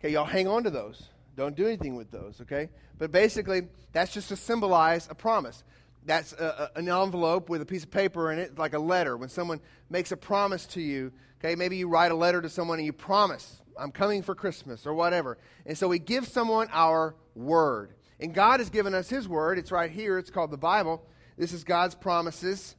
[0.00, 1.08] Okay, y'all hang on to those.
[1.36, 2.70] Don't do anything with those, okay?
[2.98, 5.62] But basically, that's just to symbolize a promise.
[6.06, 9.16] That's a, a, an envelope with a piece of paper in it, like a letter.
[9.16, 9.60] When someone
[9.90, 12.92] makes a promise to you, okay, maybe you write a letter to someone and you
[12.92, 15.38] promise, I'm coming for Christmas or whatever.
[15.66, 17.92] And so we give someone our word.
[18.18, 19.58] And God has given us His word.
[19.58, 21.06] It's right here, it's called the Bible.
[21.36, 22.74] This is God's promises.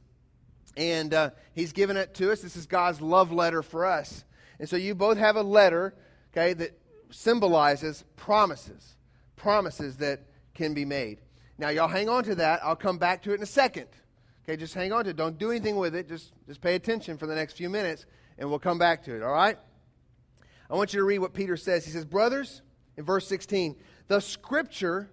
[0.76, 2.40] And uh, He's given it to us.
[2.42, 4.24] This is God's love letter for us.
[4.58, 5.94] And so you both have a letter,
[6.32, 6.78] okay, that
[7.12, 8.96] symbolizes promises,
[9.36, 10.20] promises that
[10.54, 11.18] can be made.
[11.58, 12.60] Now, y'all hang on to that.
[12.64, 13.86] I'll come back to it in a second.
[14.44, 15.16] Okay, just hang on to it.
[15.16, 16.08] Don't do anything with it.
[16.08, 18.06] Just, just pay attention for the next few minutes,
[18.38, 19.56] and we'll come back to it, all right?
[20.68, 21.84] I want you to read what Peter says.
[21.84, 22.62] He says, Brothers,
[22.96, 23.76] in verse 16,
[24.08, 25.10] the scripture,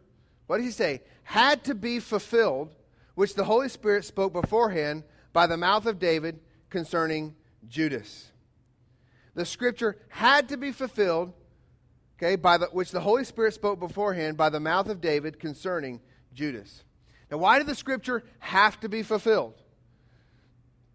[0.47, 1.01] what does he say?
[1.23, 2.75] Had to be fulfilled,
[3.15, 7.35] which the Holy Spirit spoke beforehand by the mouth of David concerning
[7.67, 8.31] Judas.
[9.35, 11.33] The scripture had to be fulfilled,
[12.21, 16.01] okay, by the, which the Holy Spirit spoke beforehand by the mouth of David concerning
[16.33, 16.83] Judas.
[17.31, 19.53] Now, why did the scripture have to be fulfilled?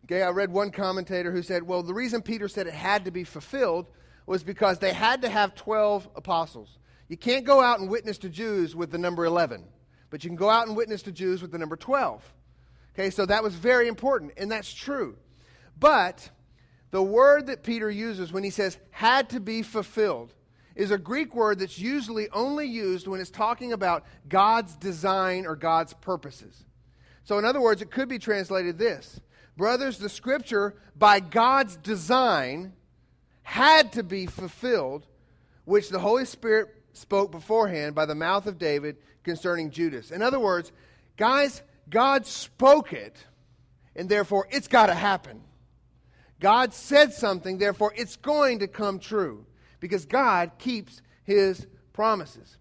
[0.05, 3.11] Okay, I read one commentator who said, well, the reason Peter said it had to
[3.11, 3.87] be fulfilled
[4.27, 6.79] was because they had to have 12 apostles.
[7.09, 9.65] You can't go out and witness to Jews with the number 11,
[10.11, 12.23] but you can go out and witness to Jews with the number 12.
[12.95, 15.17] Okay, so that was very important, and that's true.
[15.79, 16.29] But
[16.91, 20.35] the word that Peter uses when he says had to be fulfilled
[20.75, 25.57] is a Greek word that's usually only used when it's talking about God's design or
[25.57, 26.65] God's purposes.
[27.25, 29.21] So, in other words, it could be translated this
[29.57, 32.73] Brothers, the scripture, by God's design,
[33.43, 35.07] had to be fulfilled,
[35.65, 40.11] which the Holy Spirit spoke beforehand by the mouth of David concerning Judas.
[40.11, 40.73] In other words,
[41.17, 43.17] guys, God spoke it,
[43.95, 45.41] and therefore it's got to happen.
[46.41, 49.47] God said something, therefore it's going to come true
[49.85, 52.57] because God keeps his promises.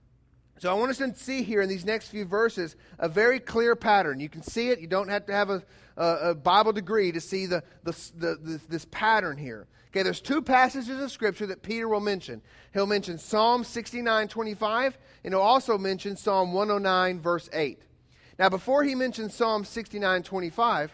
[0.59, 3.77] So I want us to see here in these next few verses a very clear
[3.77, 4.19] pattern.
[4.19, 4.81] You can see it.
[4.81, 5.63] You don't have to have a,
[5.95, 9.67] a, a Bible degree to see the, the, the, this pattern here.
[9.88, 12.41] Okay, there's two passages of Scripture that Peter will mention.
[12.73, 17.81] He'll mention Psalm 69, 25, and he'll also mention Psalm 109, verse 8.
[18.38, 20.93] Now, before he mentions Psalm 69, 25,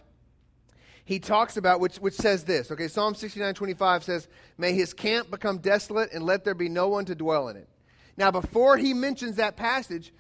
[1.09, 2.69] he talks about, which, which says this.
[2.69, 4.27] Okay, Psalm 69 25 says,
[4.59, 7.67] May his camp become desolate and let there be no one to dwell in it.
[8.15, 10.13] Now, before he mentions that passage,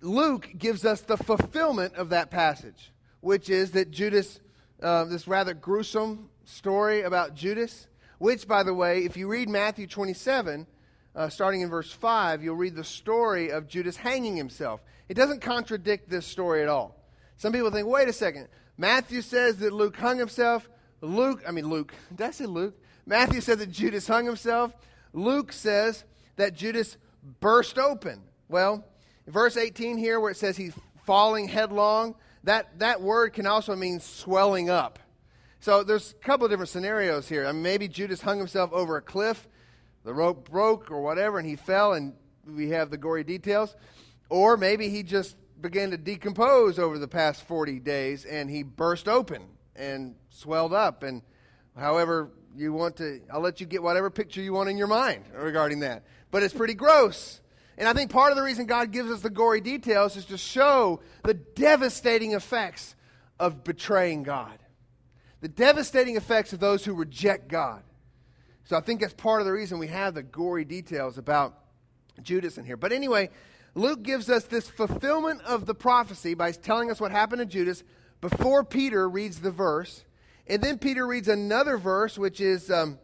[0.00, 4.40] Luke gives us the fulfillment of that passage, which is that Judas,
[4.82, 9.86] uh, this rather gruesome story about Judas, which, by the way, if you read Matthew
[9.86, 10.66] 27,
[11.14, 14.80] uh, starting in verse 5, you'll read the story of Judas hanging himself.
[15.10, 16.96] It doesn't contradict this story at all.
[17.36, 18.48] Some people think, wait a second,
[18.78, 20.68] Matthew says that Luke hung himself.
[21.00, 22.76] Luke, I mean, Luke, did I say Luke?
[23.06, 24.72] Matthew said that Judas hung himself.
[25.12, 26.04] Luke says
[26.36, 26.96] that Judas
[27.40, 28.22] burst open.
[28.48, 28.84] Well,
[29.26, 34.00] verse 18 here, where it says he's falling headlong, that, that word can also mean
[34.00, 34.98] swelling up.
[35.60, 37.46] So there's a couple of different scenarios here.
[37.46, 39.48] I mean, maybe Judas hung himself over a cliff,
[40.04, 42.12] the rope broke or whatever, and he fell, and
[42.46, 43.74] we have the gory details.
[44.28, 49.08] Or maybe he just began to decompose over the past 40 days and he burst
[49.08, 49.42] open
[49.74, 51.02] and swelled up.
[51.02, 51.22] And
[51.76, 55.24] however you want to, I'll let you get whatever picture you want in your mind
[55.34, 56.04] regarding that.
[56.30, 57.40] But it's pretty gross.
[57.78, 60.38] And I think part of the reason God gives us the gory details is to
[60.38, 62.94] show the devastating effects
[63.38, 64.58] of betraying God,
[65.40, 67.82] the devastating effects of those who reject God.
[68.64, 71.58] So I think that's part of the reason we have the gory details about
[72.22, 72.76] Judas in here.
[72.76, 73.30] But anyway,
[73.76, 77.84] Luke gives us this fulfillment of the prophecy by telling us what happened to Judas
[78.22, 80.02] before Peter reads the verse.
[80.46, 82.98] And then Peter reads another verse, which is um,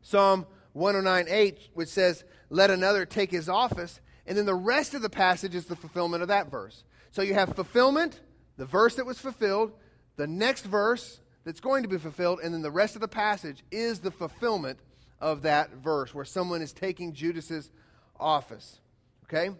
[0.00, 4.00] Psalm 109 8, which says, Let another take his office.
[4.24, 6.84] And then the rest of the passage is the fulfillment of that verse.
[7.10, 8.20] So you have fulfillment,
[8.56, 9.72] the verse that was fulfilled,
[10.14, 13.64] the next verse that's going to be fulfilled, and then the rest of the passage
[13.72, 14.78] is the fulfillment
[15.20, 17.72] of that verse where someone is taking Judas's
[18.20, 18.78] office.
[19.24, 19.50] Okay?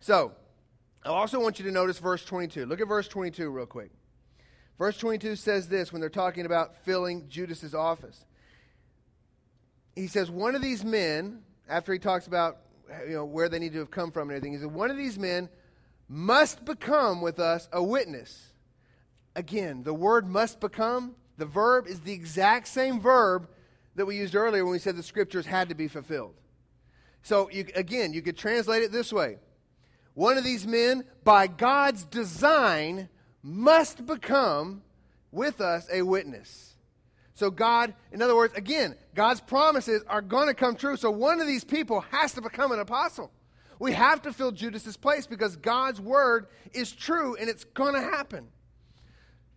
[0.00, 0.32] So,
[1.04, 2.66] I also want you to notice verse 22.
[2.66, 3.90] Look at verse 22 real quick.
[4.78, 8.24] Verse 22 says this when they're talking about filling Judas's office.
[9.94, 12.58] He says, One of these men, after he talks about
[13.06, 14.96] you know, where they need to have come from and everything, he said, One of
[14.96, 15.48] these men
[16.08, 18.50] must become with us a witness.
[19.34, 23.48] Again, the word must become, the verb is the exact same verb
[23.94, 26.34] that we used earlier when we said the scriptures had to be fulfilled.
[27.22, 29.38] So, you, again, you could translate it this way
[30.16, 33.10] One of these men, by God's design,
[33.42, 34.82] must become
[35.30, 36.74] with us a witness.
[37.34, 40.96] So, God, in other words, again, God's promises are going to come true.
[40.96, 43.30] So, one of these people has to become an apostle.
[43.78, 48.00] We have to fill Judas's place because God's word is true and it's going to
[48.00, 48.48] happen.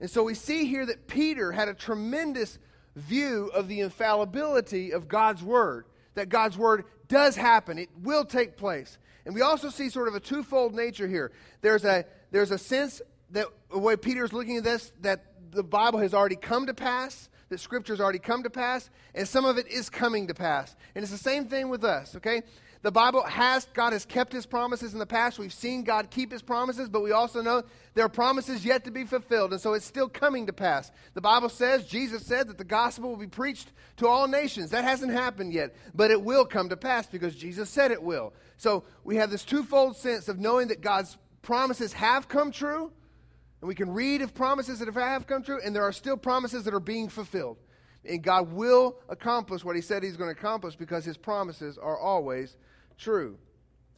[0.02, 2.60] And so we see here that Peter had a tremendous
[2.98, 8.58] view of the infallibility of God's word, that God's word does happen, it will take
[8.58, 8.98] place.
[9.26, 11.32] And we also see sort of a twofold nature here.
[11.62, 13.02] There's a, there's a sense
[13.32, 17.30] that the way Peter's looking at this, that the Bible has already come to pass,
[17.50, 20.76] that Scripture has already come to pass, and some of it is coming to pass.
[20.96, 22.44] And it's the same thing with us, okay?
[22.82, 25.38] The Bible has, God has kept his promises in the past.
[25.38, 28.92] We've seen God keep his promises, but we also know there are promises yet to
[28.92, 30.90] be fulfilled, and so it's still coming to pass.
[31.14, 34.70] The Bible says, Jesus said that the gospel will be preached to all nations.
[34.70, 38.32] That hasn't happened yet, but it will come to pass because Jesus said it will.
[38.60, 42.92] So we have this twofold sense of knowing that God's promises have come true,
[43.62, 46.66] and we can read of promises that have come true, and there are still promises
[46.66, 47.56] that are being fulfilled.
[48.04, 51.98] And God will accomplish what he said he's going to accomplish because his promises are
[51.98, 52.58] always
[52.98, 53.38] true.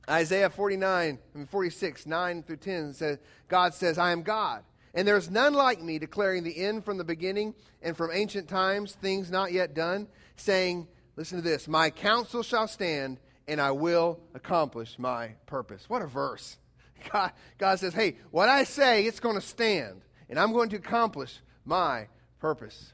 [0.08, 5.08] Isaiah 49, I mean 46, 9 through 10 says, God says, I am God, and
[5.08, 8.94] there is none like me, declaring the end from the beginning and from ancient times,
[8.94, 13.18] things not yet done, saying, Listen to this, my counsel shall stand,
[13.52, 15.90] and I will accomplish my purpose.
[15.90, 16.58] What a verse.
[17.12, 20.78] God, God says, Hey, what I say, it's going to stand, and I'm going to
[20.78, 22.08] accomplish my
[22.40, 22.94] purpose.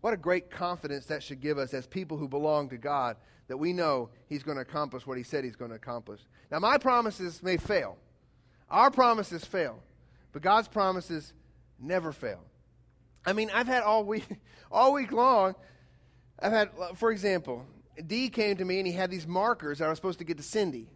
[0.00, 3.56] What a great confidence that should give us as people who belong to God that
[3.56, 6.20] we know He's going to accomplish what He said He's going to accomplish.
[6.50, 7.96] Now, my promises may fail.
[8.68, 9.78] Our promises fail,
[10.32, 11.32] but God's promises
[11.78, 12.40] never fail.
[13.24, 14.26] I mean, I've had all week,
[14.72, 15.54] all week long,
[16.40, 17.64] I've had, for example,
[18.06, 20.36] D came to me and he had these markers that I was supposed to get
[20.36, 20.88] to Cindy.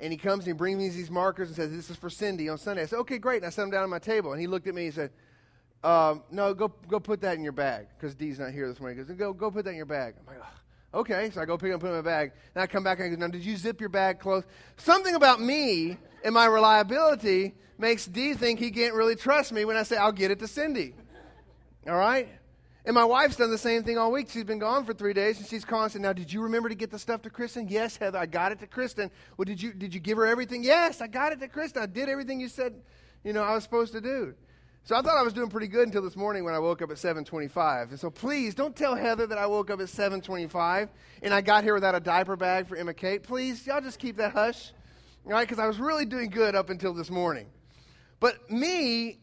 [0.00, 2.48] And he comes and he brings me these markers and says, This is for Cindy
[2.48, 2.82] on Sunday.
[2.82, 3.38] I said, Okay, great.
[3.38, 4.32] And I set them down on my table.
[4.32, 5.10] And he looked at me and he said,
[5.84, 8.98] um, No, go, go put that in your bag because D's not here this morning.
[8.98, 10.14] He goes, Go, go put that in your bag.
[10.18, 10.44] I'm like,
[10.94, 12.32] Okay, so I go pick it up and put it in my bag.
[12.54, 14.44] And I come back and I go, now did you zip your bag close?
[14.76, 19.76] Something about me and my reliability makes D think he can't really trust me when
[19.76, 20.94] I say I'll get it to Cindy.
[21.88, 22.28] All right?
[22.84, 24.28] And my wife's done the same thing all week.
[24.28, 26.02] She's been gone for three days, and she's constant.
[26.02, 28.58] "Now, did you remember to get the stuff to Kristen?" Yes, Heather, I got it
[28.58, 29.10] to Kristen.
[29.36, 30.64] Well, did you did you give her everything?
[30.64, 31.80] Yes, I got it to Kristen.
[31.82, 32.82] I did everything you said,
[33.22, 34.34] you know, I was supposed to do.
[34.84, 36.90] So I thought I was doing pretty good until this morning when I woke up
[36.90, 37.90] at 7:25.
[37.90, 40.88] And so please don't tell Heather that I woke up at 7:25
[41.22, 43.22] and I got here without a diaper bag for Emma Kate.
[43.22, 44.72] Please, y'all just keep that hush.
[45.24, 47.46] All right, cuz I was really doing good up until this morning.
[48.18, 49.20] But me,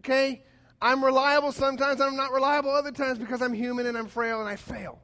[0.00, 0.44] okay,
[0.82, 4.48] I'm reliable sometimes, I'm not reliable other times because I'm human and I'm frail and
[4.48, 5.00] I fail.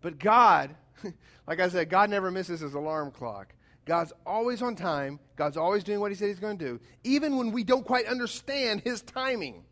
[0.00, 0.76] But God,
[1.48, 3.52] like I said, God never misses his alarm clock.
[3.84, 5.18] God's always on time.
[5.34, 8.06] God's always doing what He said He's going to do, even when we don't quite
[8.06, 9.64] understand His timing.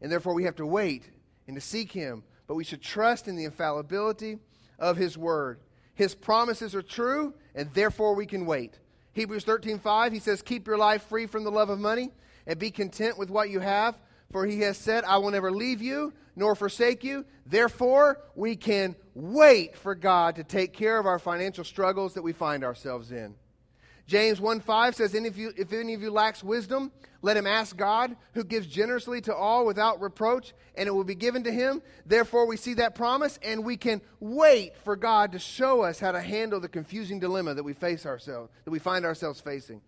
[0.00, 1.04] And therefore, we have to wait
[1.46, 2.24] and to seek Him.
[2.46, 4.38] But we should trust in the infallibility
[4.78, 5.60] of His Word.
[5.94, 8.78] His promises are true, and therefore we can wait.
[9.12, 12.12] Hebrews 13 5, he says, Keep your life free from the love of money
[12.46, 13.98] and be content with what you have,
[14.30, 17.24] for he has said, I will never leave you nor forsake you.
[17.46, 22.32] Therefore, we can wait for God to take care of our financial struggles that we
[22.32, 23.34] find ourselves in.
[24.06, 27.76] James 1 5 says, if, you, if any of you lacks wisdom, let him ask
[27.76, 31.82] God, who gives generously to all without reproach, and it will be given to him.
[32.04, 36.12] Therefore, we see that promise, and we can wait for God to show us how
[36.12, 39.80] to handle the confusing dilemma that we face ourselves, that we find ourselves facing.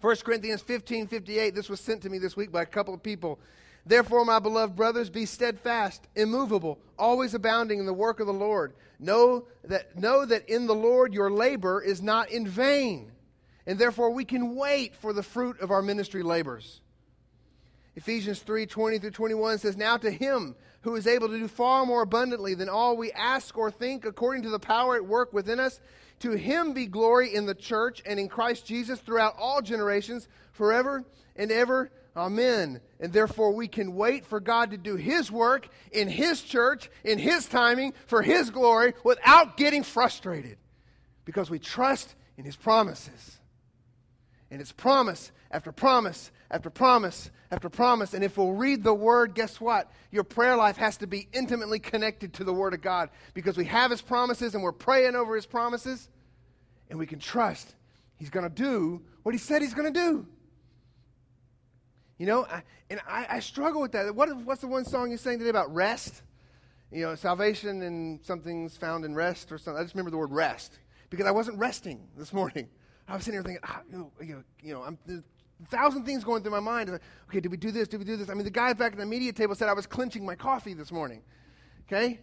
[0.00, 3.02] 1 Corinthians 15 58, this was sent to me this week by a couple of
[3.02, 3.38] people.
[3.86, 8.74] Therefore, my beloved brothers, be steadfast, immovable, always abounding in the work of the Lord.
[8.98, 13.12] Know that, know that in the Lord your labor is not in vain.
[13.66, 16.80] And therefore, we can wait for the fruit of our ministry labors.
[17.96, 21.84] Ephesians 3 20 through 21 says, Now to him who is able to do far
[21.84, 25.60] more abundantly than all we ask or think, according to the power at work within
[25.60, 25.80] us,
[26.20, 31.04] to him be glory in the church and in Christ Jesus throughout all generations, forever
[31.36, 31.90] and ever.
[32.16, 32.80] Amen.
[32.98, 37.18] And therefore, we can wait for God to do His work in His church, in
[37.18, 40.58] His timing, for His glory, without getting frustrated
[41.24, 43.39] because we trust in His promises.
[44.50, 48.14] And it's promise after promise after promise after promise.
[48.14, 49.90] And if we'll read the Word, guess what?
[50.10, 53.64] Your prayer life has to be intimately connected to the Word of God because we
[53.66, 56.08] have His promises and we're praying over His promises,
[56.88, 57.74] and we can trust
[58.16, 60.26] He's going to do what He said He's going to do.
[62.18, 64.14] You know, I, and I, I, struggle with that.
[64.14, 66.20] What, what's the one song you sang today about rest?
[66.92, 69.80] You know, salvation and something's found in rest or something.
[69.80, 72.68] I just remember the word rest because I wasn't resting this morning.
[73.10, 76.42] I was sitting here thinking, ah, you, know, you, know, I'm, a thousand things going
[76.42, 76.88] through my mind.
[77.28, 77.88] Okay, did we do this?
[77.88, 78.30] Did we do this?
[78.30, 80.74] I mean, the guy back at the media table said I was clenching my coffee
[80.74, 81.22] this morning.
[81.86, 82.20] Okay?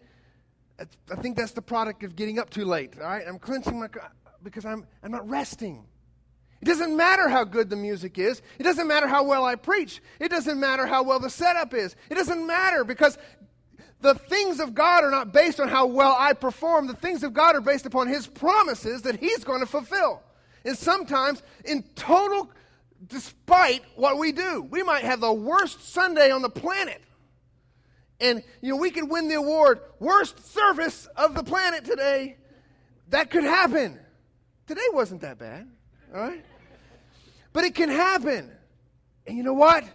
[0.80, 2.94] I think that's the product of getting up too late.
[3.00, 3.28] All right?
[3.28, 3.90] I'm clenching my
[4.44, 5.86] because I'm, I'm not resting.
[6.62, 8.42] It doesn't matter how good the music is.
[8.58, 10.02] It doesn't matter how well I preach.
[10.20, 11.96] It doesn't matter how well the setup is.
[12.10, 13.18] It doesn't matter because
[14.00, 16.88] the things of God are not based on how well I perform.
[16.88, 20.22] The things of God are based upon His promises that He's going to fulfill.
[20.68, 22.52] And sometimes, in total,
[23.08, 27.02] despite what we do, we might have the worst Sunday on the planet.
[28.20, 32.36] And, you know, we could win the award, worst service of the planet today.
[33.12, 33.98] That could happen.
[34.68, 35.70] Today wasn't that bad.
[36.14, 36.44] All right?
[37.54, 38.52] But it can happen.
[39.26, 39.86] And you know what?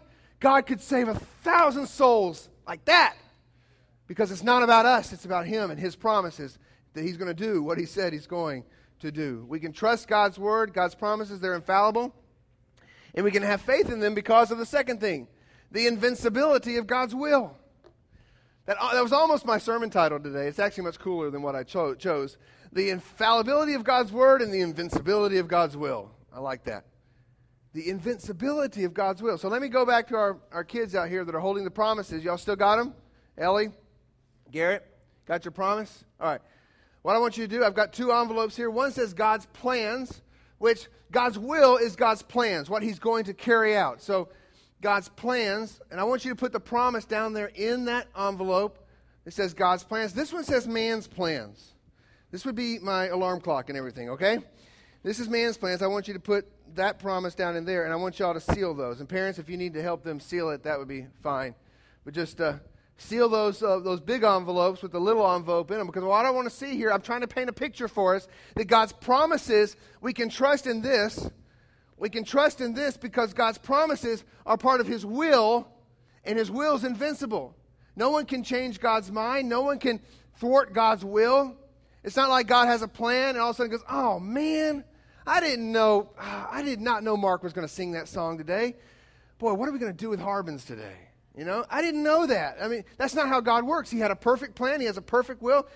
[0.40, 3.14] God could save a thousand souls like that
[4.06, 6.58] because it's not about us, it's about Him and His promises
[6.94, 8.64] that He's going to do what He said He's going
[9.02, 9.44] to do.
[9.48, 12.14] We can trust God's Word, God's promises, they're infallible.
[13.14, 15.28] And we can have faith in them because of the second thing
[15.70, 17.56] the invincibility of God's will.
[18.66, 20.46] That, uh, that was almost my sermon title today.
[20.46, 22.36] It's actually much cooler than what I cho- chose
[22.72, 26.10] the infallibility of God's word and the invincibility of God's will.
[26.32, 26.86] I like that.
[27.74, 29.36] The invincibility of God's will.
[29.36, 31.70] So let me go back to our, our kids out here that are holding the
[31.70, 32.22] promises.
[32.22, 32.94] Y'all still got them?
[33.36, 33.72] Ellie?
[34.50, 34.86] Garrett?
[35.26, 36.04] Got your promise?
[36.20, 36.40] All right.
[37.02, 38.70] What I want you to do, I've got two envelopes here.
[38.70, 40.22] One says God's plans,
[40.58, 44.00] which God's will is God's plans, what He's going to carry out.
[44.00, 44.28] So,
[44.80, 48.84] God's plans, and I want you to put the promise down there in that envelope.
[49.24, 50.12] It says God's plans.
[50.12, 51.74] This one says man's plans.
[52.32, 54.38] This would be my alarm clock and everything, okay?
[55.04, 55.82] This is man's plans.
[55.82, 58.40] I want you to put that promise down in there, and I want y'all to
[58.40, 58.98] seal those.
[58.98, 61.54] And parents, if you need to help them seal it, that would be fine.
[62.04, 62.54] But just uh,
[62.96, 66.30] seal those uh, those big envelopes with the little envelope in them, because what I
[66.30, 69.76] want to see here, I'm trying to paint a picture for us that God's promises
[70.00, 71.28] we can trust in this.
[71.96, 75.68] We can trust in this because God's promises are part of His will,
[76.24, 77.54] and His will is invincible.
[77.94, 79.48] No one can change God's mind.
[79.48, 80.00] No one can
[80.38, 81.54] thwart God's will.
[82.02, 84.84] It's not like God has a plan and all of a sudden goes, oh man,
[85.26, 88.74] I didn't know, I did not know Mark was going to sing that song today.
[89.38, 90.96] Boy, what are we going to do with Harbins today?
[91.36, 92.58] You know, I didn't know that.
[92.60, 93.90] I mean, that's not how God works.
[93.90, 95.66] He had a perfect plan, He has a perfect will.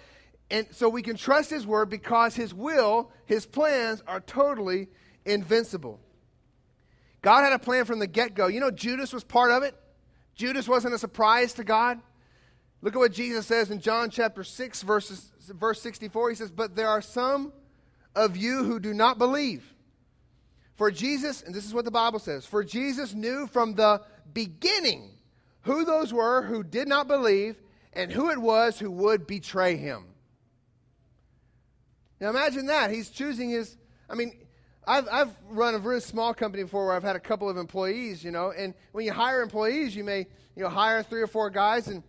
[0.50, 4.88] And so we can trust His word because His will, His plans are totally
[5.24, 6.00] invincible.
[7.22, 8.46] God had a plan from the get go.
[8.46, 9.74] You know, Judas was part of it.
[10.36, 12.00] Judas wasn't a surprise to God.
[12.82, 16.30] Look at what Jesus says in John chapter 6, verses, verse 64.
[16.30, 17.52] He says, But there are some
[18.14, 19.74] of you who do not believe.
[20.76, 25.15] For Jesus, and this is what the Bible says, for Jesus knew from the beginning
[25.66, 27.60] who those were who did not believe
[27.92, 30.04] and who it was who would betray him.
[32.20, 32.90] Now imagine that.
[32.90, 33.76] He's choosing his,
[34.08, 34.38] I mean,
[34.86, 38.22] I've, I've run a very small company before where I've had a couple of employees,
[38.22, 41.50] you know, and when you hire employees, you may, you know, hire three or four
[41.50, 42.02] guys and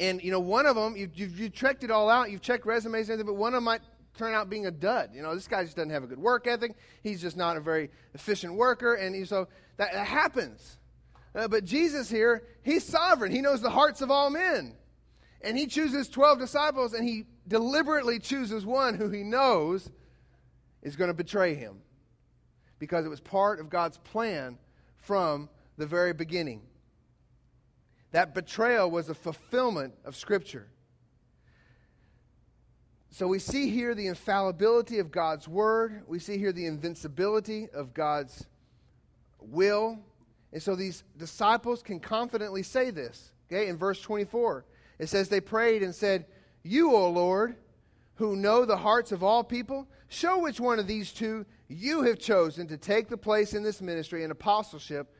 [0.00, 2.64] and, you know, one of them, you've, you've, you've checked it all out, you've checked
[2.64, 3.82] resumes and everything, but one of them might
[4.16, 5.10] turn out being a dud.
[5.14, 6.74] You know, this guy just doesn't have a good work ethic.
[7.02, 8.94] He's just not a very efficient worker.
[8.94, 10.78] And so that, that happens.
[11.34, 13.30] Uh, but Jesus here, he's sovereign.
[13.30, 14.74] He knows the hearts of all men.
[15.42, 19.90] And he chooses 12 disciples, and he deliberately chooses one who he knows
[20.82, 21.80] is going to betray him
[22.78, 24.58] because it was part of God's plan
[24.98, 26.62] from the very beginning.
[28.12, 30.66] That betrayal was a fulfillment of Scripture.
[33.10, 36.02] So we see here the infallibility of God's word.
[36.06, 38.46] We see here the invincibility of God's
[39.40, 39.98] will.
[40.52, 43.32] And so these disciples can confidently say this.
[43.50, 44.64] Okay, in verse 24,
[44.98, 46.26] it says, They prayed and said,
[46.62, 47.56] You, O Lord,
[48.14, 52.18] who know the hearts of all people, show which one of these two you have
[52.18, 55.14] chosen to take the place in this ministry and apostleship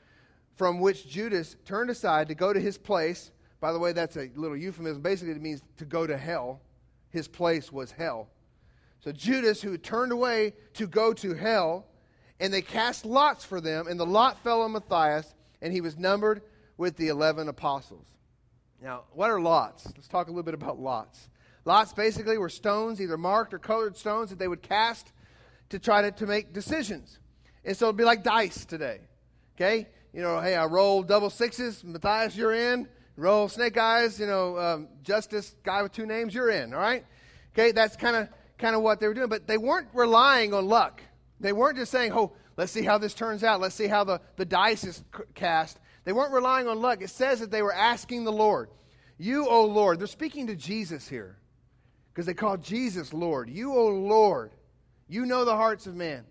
[0.57, 3.31] from which Judas turned aside to go to his place.
[3.61, 5.01] By the way, that's a little euphemism.
[5.01, 6.61] Basically, it means to go to hell.
[7.11, 8.29] His place was hell.
[9.01, 11.87] So Judas, who turned away to go to hell,
[12.41, 15.99] and they cast lots for them, and the lot fell on Matthias, and he was
[15.99, 16.43] numbered
[16.77, 18.07] with the 11 apostles.
[18.83, 19.87] Now, what are lots?
[19.95, 21.29] Let's talk a little bit about lots.
[21.67, 25.13] Lots basically were stones, either marked or colored stones, that they would cast
[25.69, 27.19] to try to, to make decisions.
[27.65, 29.01] And so it'd be like dice today.
[29.57, 29.87] Okay?
[30.15, 31.85] You know, hey, I roll double sixes.
[31.85, 32.89] Matthias, you're in.
[33.17, 34.19] Roll snake eyes.
[34.19, 36.73] You know, um, Justus, guy with two names, you're in.
[36.73, 37.05] All right?
[37.53, 37.73] Okay?
[37.73, 39.29] That's kind of kind of what they were doing.
[39.29, 41.03] But they weren't relying on luck.
[41.41, 43.61] They weren't just saying, oh, let's see how this turns out.
[43.61, 45.03] Let's see how the, the dice is
[45.35, 45.81] cast.
[46.05, 47.03] They weren't relying on luck.
[47.03, 48.69] It says that they were asking the Lord.
[49.19, 49.99] You, O Lord.
[49.99, 51.37] They're speaking to Jesus here
[52.13, 53.49] because they call Jesus Lord.
[53.51, 54.53] You, O Lord.
[55.09, 56.25] You know the hearts of man.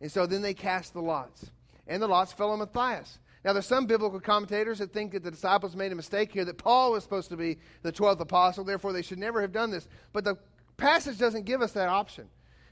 [0.00, 1.50] And so then they cast the lots.
[1.86, 3.18] And the lots fell on Matthias.
[3.44, 6.58] Now, there's some biblical commentators that think that the disciples made a mistake here, that
[6.58, 9.88] Paul was supposed to be the 12th apostle, therefore they should never have done this.
[10.12, 10.36] But the
[10.76, 12.28] passage doesn't give us that option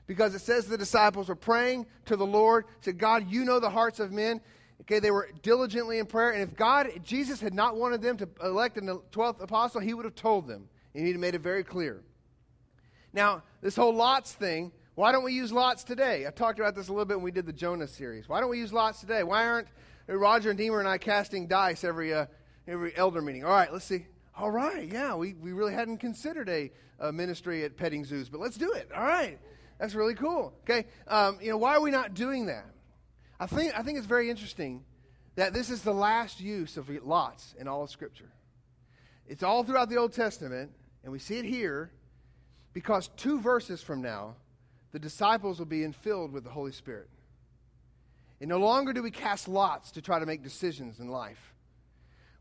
[0.06, 3.70] because it says the disciples were praying to the Lord, said, God, you know the
[3.70, 4.40] hearts of men.
[4.82, 6.30] Okay, they were diligently in prayer.
[6.30, 10.04] And if God, Jesus had not wanted them to elect the 12th apostle, he would
[10.04, 10.68] have told them.
[10.94, 12.02] And he'd have made it very clear.
[13.12, 16.26] Now, this whole lots thing why don't we use lots today?
[16.26, 18.30] I talked about this a little bit when we did the Jonah series.
[18.30, 19.22] Why don't we use lots today?
[19.24, 19.68] Why aren't
[20.06, 22.24] Roger and Deemer and I casting dice every, uh,
[22.66, 23.44] every elder meeting?
[23.44, 24.06] All right, let's see.
[24.34, 28.40] All right, yeah, we, we really hadn't considered a, a ministry at petting zoos, but
[28.40, 28.90] let's do it.
[28.96, 29.38] All right,
[29.78, 30.52] that's really cool.
[30.62, 32.66] Okay, um, you know, why are we not doing that?
[33.38, 34.84] I think, I think it's very interesting
[35.34, 38.32] that this is the last use of lots in all of Scripture.
[39.28, 40.70] It's all throughout the Old Testament,
[41.02, 41.90] and we see it here
[42.72, 44.36] because two verses from now,
[44.92, 47.08] the disciples will be filled with the Holy Spirit.
[48.40, 51.54] And no longer do we cast lots to try to make decisions in life.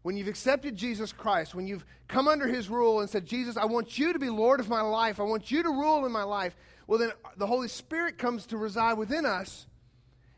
[0.01, 3.65] When you've accepted Jesus Christ, when you've come under his rule and said, Jesus, I
[3.65, 6.23] want you to be Lord of my life, I want you to rule in my
[6.23, 6.55] life,
[6.87, 9.67] well, then uh, the Holy Spirit comes to reside within us,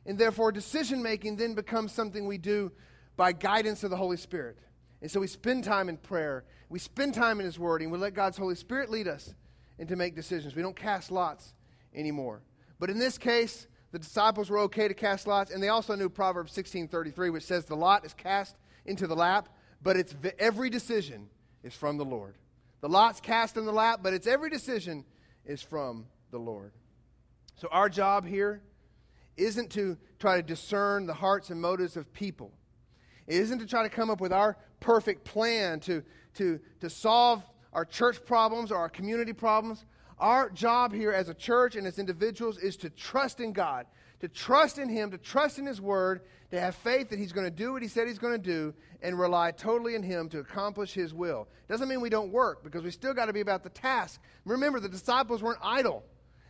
[0.06, 2.72] and therefore decision making then becomes something we do
[3.16, 4.58] by guidance of the Holy Spirit.
[5.02, 7.98] And so we spend time in prayer, we spend time in his word, and we
[7.98, 9.34] let God's Holy Spirit lead us
[9.78, 10.56] and to make decisions.
[10.56, 11.54] We don't cast lots
[11.94, 12.42] anymore.
[12.80, 16.10] But in this case, the disciples were okay to cast lots, and they also knew
[16.10, 19.50] Proverbs 16:33, which says, "The lot is cast into the lap,
[19.82, 21.30] but it's every decision
[21.64, 22.38] is from the Lord."
[22.82, 25.06] The lot's cast in the lap, but it's every decision
[25.46, 26.72] is from the Lord.
[27.56, 28.62] So our job here
[29.36, 32.52] isn't to try to discern the hearts and motives of people.
[33.28, 36.04] It isn't to try to come up with our perfect plan to,
[36.36, 39.86] to, to solve our church problems or our community problems.
[40.20, 43.86] Our job here as a church and as individuals is to trust in God,
[44.22, 47.46] to trust in Him, to trust in His Word, to have faith that He's going
[47.46, 48.74] to do what He said He's going to do,
[49.04, 51.48] and rely totally in Him to accomplish His will.
[51.70, 54.20] Doesn't mean we don't work, because we still got to be about the task.
[54.46, 56.04] Remember, the disciples weren't idle,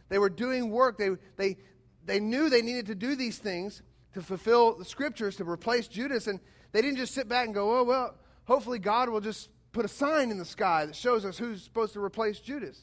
[0.10, 0.98] they were doing work.
[0.98, 1.58] They, they,
[2.06, 3.82] they knew they needed to do these things
[4.14, 6.40] to fulfill the scriptures, to replace Judas, and
[6.72, 9.90] they didn't just sit back and go, oh, well, hopefully God will just put a
[9.90, 12.82] sign in the sky that shows us who's supposed to replace Judas.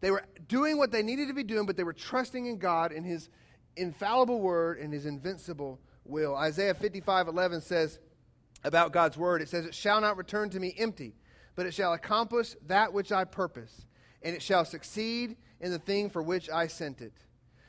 [0.00, 2.92] They were doing what they needed to be doing, but they were trusting in God
[2.92, 3.30] and His
[3.76, 6.36] infallible word and His invincible will.
[6.36, 7.98] Isaiah 55 11 says
[8.64, 11.14] about God's word, it says, It shall not return to me empty,
[11.54, 13.86] but it shall accomplish that which I purpose,
[14.22, 17.12] and it shall succeed in the thing for which I sent it.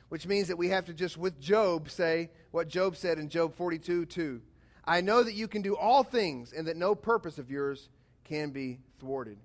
[0.10, 3.56] Which means that we have to just, with Job, say what Job said in Job
[3.56, 4.42] 42 2.
[4.86, 7.90] I know that you can do all things, and that no purpose of yours
[8.24, 9.38] can be thwarted.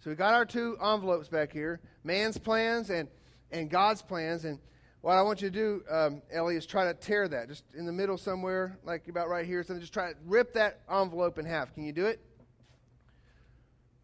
[0.00, 3.08] So we got our two envelopes back here man's plans and,
[3.52, 4.44] and God's plans.
[4.44, 4.58] And
[5.00, 7.86] what I want you to do, um, Ellie, is try to tear that just in
[7.86, 9.62] the middle somewhere, like about right here.
[9.62, 11.72] So just try to rip that envelope in half.
[11.72, 12.20] Can you do it?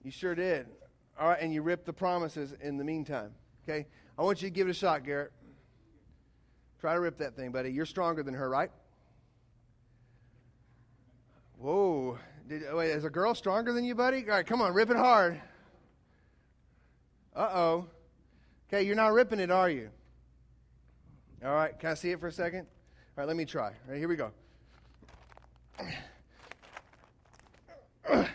[0.02, 0.66] You sure did.
[1.18, 3.32] All right, and you rip the promises in the meantime.
[3.64, 3.86] Okay?
[4.18, 5.32] I want you to give it a shot, Garrett.
[6.80, 7.72] Try to rip that thing, buddy.
[7.72, 8.70] You're stronger than her, right?
[11.58, 12.18] Whoa.
[12.48, 14.22] Did, wait, is a girl stronger than you, buddy?
[14.22, 15.40] All right, come on, rip it hard.
[17.34, 17.86] Uh oh.
[18.68, 19.90] Okay, you're not ripping it, are you?
[21.44, 22.60] All right, can I see it for a second?
[22.60, 22.66] All
[23.16, 23.66] right, let me try.
[23.66, 24.30] All right, here we go.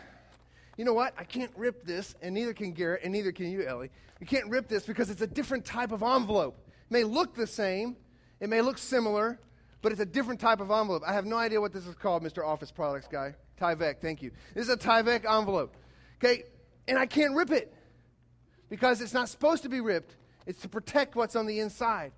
[0.78, 1.14] You know what?
[1.18, 3.92] I can't rip this, and neither can Garrett, and neither can you, Ellie.
[4.20, 6.58] You can't rip this because it's a different type of envelope.
[6.68, 7.96] It may look the same,
[8.40, 9.40] it may look similar,
[9.82, 11.04] but it's a different type of envelope.
[11.06, 12.46] I have no idea what this is called, Mr.
[12.46, 13.36] Office Products guy.
[13.60, 14.32] Tyvek, thank you.
[14.56, 15.76] This is a Tyvek envelope.
[16.24, 16.44] Okay,
[16.88, 17.74] and I can't rip it
[18.70, 20.16] because it's not supposed to be ripped,
[20.48, 22.12] it's to protect what's on the inside.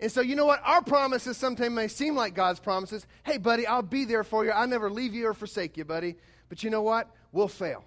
[0.00, 0.60] And so, you know what?
[0.64, 3.06] Our promises sometimes may seem like God's promises.
[3.24, 4.52] Hey, buddy, I'll be there for you.
[4.52, 6.16] I'll never leave you or forsake you, buddy.
[6.48, 7.10] But you know what?
[7.32, 7.84] We'll fail.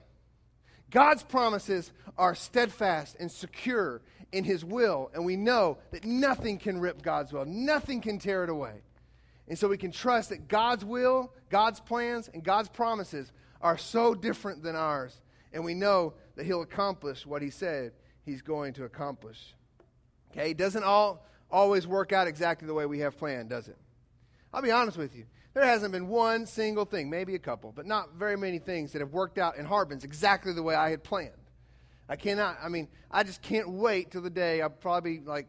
[0.92, 6.80] God's promises are steadfast and secure in His will, and we know that nothing can
[6.80, 8.82] rip God's will, nothing can tear it away.
[9.48, 13.32] And so we can trust that God's will, God's plans, and God's promises
[13.62, 15.20] are so different than ours.
[15.52, 17.92] And we know that He'll accomplish what He said
[18.24, 19.54] He's going to accomplish.
[20.32, 20.52] Okay?
[20.52, 23.78] It doesn't all always work out exactly the way we have planned, does it?
[24.54, 25.26] I'll be honest with you.
[25.54, 29.00] There hasn't been one single thing, maybe a couple, but not very many things that
[29.00, 31.32] have worked out in Harbins exactly the way I had planned.
[32.08, 35.48] I cannot, I mean, I just can't wait till the day I'll probably be like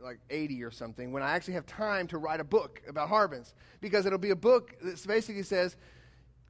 [0.00, 3.52] like 80 or something when I actually have time to write a book about Harbins
[3.80, 5.76] because it'll be a book that basically says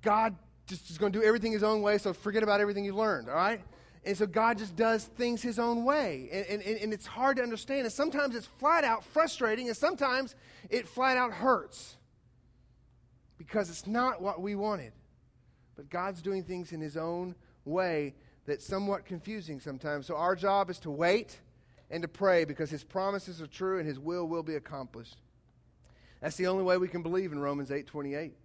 [0.02, 0.36] God
[0.66, 3.28] just is going to do everything his own way, so forget about everything you've learned,
[3.28, 3.62] all right?
[4.04, 6.28] And so God just does things his own way.
[6.30, 7.82] And, and, and it's hard to understand.
[7.82, 10.34] And sometimes it's flat out frustrating, and sometimes
[10.70, 11.96] it flat out hurts
[13.48, 14.92] because it's not what we wanted.
[15.74, 17.34] But God's doing things in his own
[17.64, 18.14] way
[18.46, 20.06] that's somewhat confusing sometimes.
[20.06, 21.40] So our job is to wait
[21.90, 25.16] and to pray because his promises are true and his will will be accomplished.
[26.20, 28.36] That's the only way we can believe in Romans 8:28.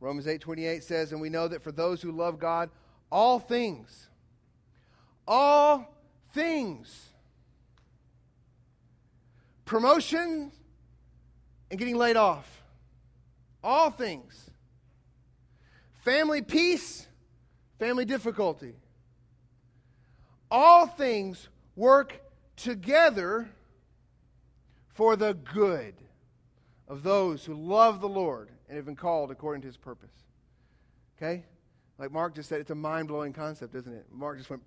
[0.00, 2.70] Romans 8:28 says, "And we know that for those who love God,
[3.10, 4.08] all things
[5.26, 5.94] all
[6.32, 7.10] things
[9.64, 10.52] promotion
[11.70, 12.63] and getting laid off.
[13.64, 14.50] All things.
[16.04, 17.06] Family peace,
[17.78, 18.74] family difficulty.
[20.50, 22.20] All things work
[22.56, 23.48] together
[24.88, 25.94] for the good
[26.86, 30.12] of those who love the Lord and have been called according to his purpose.
[31.16, 31.44] Okay?
[31.98, 34.04] Like Mark just said, it's a mind blowing concept, isn't it?
[34.12, 34.62] Mark just went,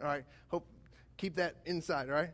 [0.00, 0.24] all right?
[0.48, 0.66] Hope,
[1.16, 2.30] keep that inside, all right?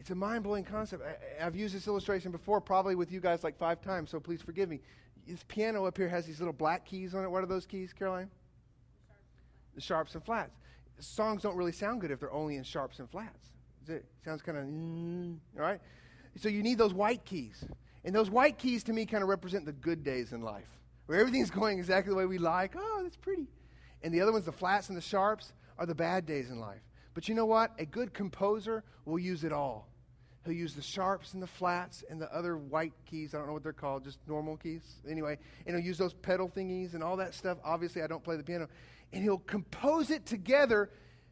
[0.00, 1.04] It's a mind blowing concept.
[1.04, 4.42] I, have used this illustration before, probably with you guys like five times, so please
[4.42, 4.80] forgive me.
[5.28, 7.30] This piano up here has these little black keys on it.
[7.30, 8.30] What are those keys, Caroline?
[9.74, 10.56] The sharps and flats
[11.02, 13.50] songs don't really sound good if they're only in sharps and flats.
[13.88, 15.80] It sounds kind of, mm, all right?
[16.36, 17.64] So you need those white keys.
[18.04, 20.68] And those white keys to me kind of represent the good days in life,
[21.06, 22.74] where everything's going exactly the way we like.
[22.76, 23.48] Oh, that's pretty.
[24.02, 26.80] And the other ones, the flats and the sharps, are the bad days in life.
[27.14, 27.72] But you know what?
[27.78, 29.88] A good composer will use it all.
[30.44, 33.34] He'll use the sharps and the flats and the other white keys.
[33.34, 34.82] I don't know what they're called, just normal keys.
[35.08, 37.58] Anyway, and he'll use those pedal thingies and all that stuff.
[37.62, 38.68] Obviously, I don't play the piano
[39.12, 40.90] and he'll compose it together,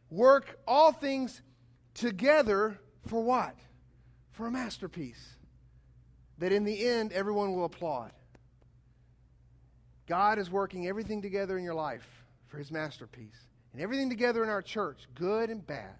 [0.09, 1.41] work all things
[1.93, 3.55] together for what?
[4.31, 5.35] For a masterpiece
[6.37, 8.11] that in the end everyone will applaud.
[10.07, 12.07] God is working everything together in your life
[12.47, 13.48] for his masterpiece.
[13.73, 15.95] And everything together in our church, good and bad,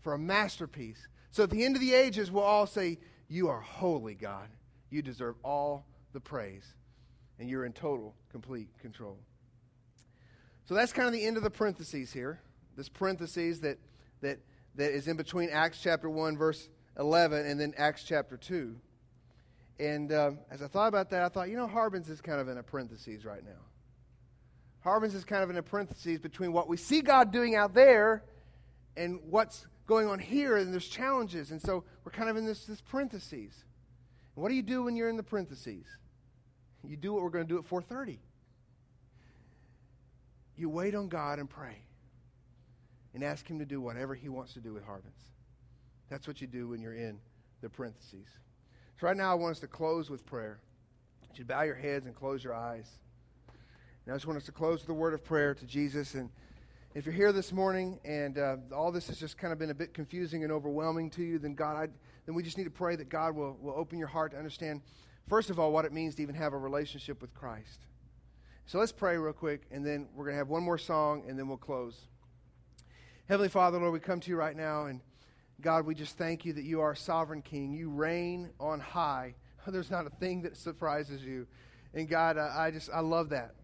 [0.00, 1.08] for a masterpiece.
[1.30, 2.98] So at the end of the ages, we'll all say,
[3.28, 4.48] You are holy, God.
[4.90, 6.74] You deserve all the praise.
[7.38, 9.18] And you're in total, complete control.
[10.64, 12.40] So that's kind of the end of the parentheses here.
[12.76, 13.78] This parentheses that,
[14.20, 14.38] that,
[14.74, 18.76] that is in between Acts chapter 1, verse 11, and then Acts chapter 2.
[19.78, 22.48] And uh, as I thought about that, I thought, you know, Harbins is kind of
[22.48, 23.60] in a parentheses right now.
[24.88, 28.22] Harbins is kind of in a parenthesis between what we see God doing out there
[28.96, 31.50] and what's going on here, and there's challenges.
[31.50, 33.64] And so we're kind of in this, this parentheses.
[34.34, 35.84] And what do you do when you're in the parentheses?
[36.84, 38.18] You do what we're going to do at 430.
[40.56, 41.82] You wait on God and pray
[43.12, 45.20] and ask Him to do whatever He wants to do with Harbins.
[46.08, 47.18] That's what you do when you're in
[47.60, 48.26] the parentheses.
[48.98, 50.60] So, right now, I want us to close with prayer.
[51.22, 52.88] You should bow your heads and close your eyes.
[54.08, 56.14] And I just want us to close with a word of prayer to Jesus.
[56.14, 56.30] And
[56.94, 59.74] if you're here this morning and uh, all this has just kind of been a
[59.74, 61.88] bit confusing and overwhelming to you, then God, I,
[62.24, 64.80] then we just need to pray that God will, will open your heart to understand,
[65.28, 67.80] first of all, what it means to even have a relationship with Christ.
[68.64, 71.38] So let's pray real quick, and then we're going to have one more song, and
[71.38, 72.06] then we'll close.
[73.28, 75.02] Heavenly Father, Lord, we come to you right now, and
[75.60, 77.74] God, we just thank you that you are sovereign King.
[77.74, 79.34] You reign on high.
[79.66, 81.46] There's not a thing that surprises you.
[81.92, 83.54] And God, I just, I love that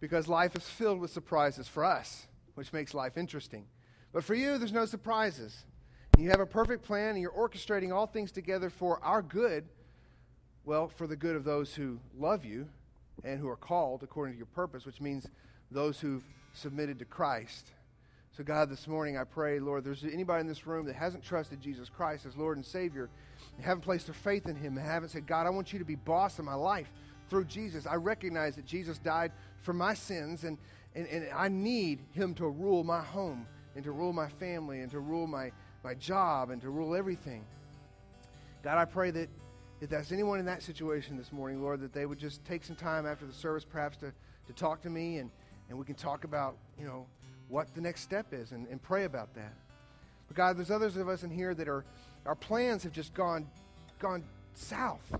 [0.00, 3.66] because life is filled with surprises for us, which makes life interesting.
[4.12, 5.64] But for you, there's no surprises.
[6.18, 9.68] You have a perfect plan, and you're orchestrating all things together for our good.
[10.64, 12.68] Well, for the good of those who love you
[13.24, 15.26] and who are called according to your purpose, which means
[15.70, 16.24] those who've
[16.54, 17.70] submitted to Christ.
[18.36, 21.60] So, God, this morning I pray, Lord, there's anybody in this room that hasn't trusted
[21.60, 23.08] Jesus Christ as Lord and Savior,
[23.56, 25.84] and haven't placed their faith in Him, and haven't said, God, I want you to
[25.84, 26.90] be boss of my life
[27.28, 27.86] through Jesus.
[27.86, 29.32] I recognize that Jesus died
[29.62, 30.58] for my sins, and,
[30.94, 34.90] and, and I need Him to rule my home, and to rule my family, and
[34.90, 35.52] to rule my,
[35.84, 37.44] my job, and to rule everything.
[38.62, 39.28] God, I pray that
[39.80, 42.76] if that's anyone in that situation this morning, Lord, that they would just take some
[42.76, 44.12] time after the service perhaps to,
[44.46, 45.30] to talk to me and,
[45.70, 47.06] and we can talk about, you know,
[47.48, 49.54] what the next step is and, and pray about that.
[50.28, 51.86] But God, there's others of us in here that are,
[52.26, 53.48] our plans have just gone,
[53.98, 55.10] gone south.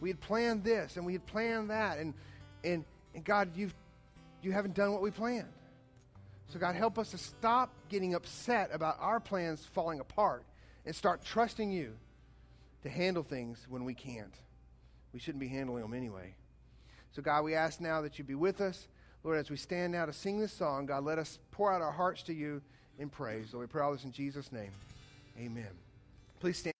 [0.00, 2.14] we had planned this and we had planned that, and
[2.64, 2.84] and
[3.16, 3.74] and God, you've
[4.42, 5.48] you haven't done what we planned.
[6.52, 10.44] So God, help us to stop getting upset about our plans falling apart
[10.84, 11.94] and start trusting you
[12.84, 14.34] to handle things when we can't.
[15.12, 16.34] We shouldn't be handling them anyway.
[17.10, 18.86] So God, we ask now that you be with us.
[19.24, 21.90] Lord, as we stand now to sing this song, God, let us pour out our
[21.90, 22.62] hearts to you
[22.98, 23.52] in praise.
[23.52, 24.70] Lord, we pray all this in Jesus' name.
[25.36, 25.70] Amen.
[26.38, 26.75] Please stand.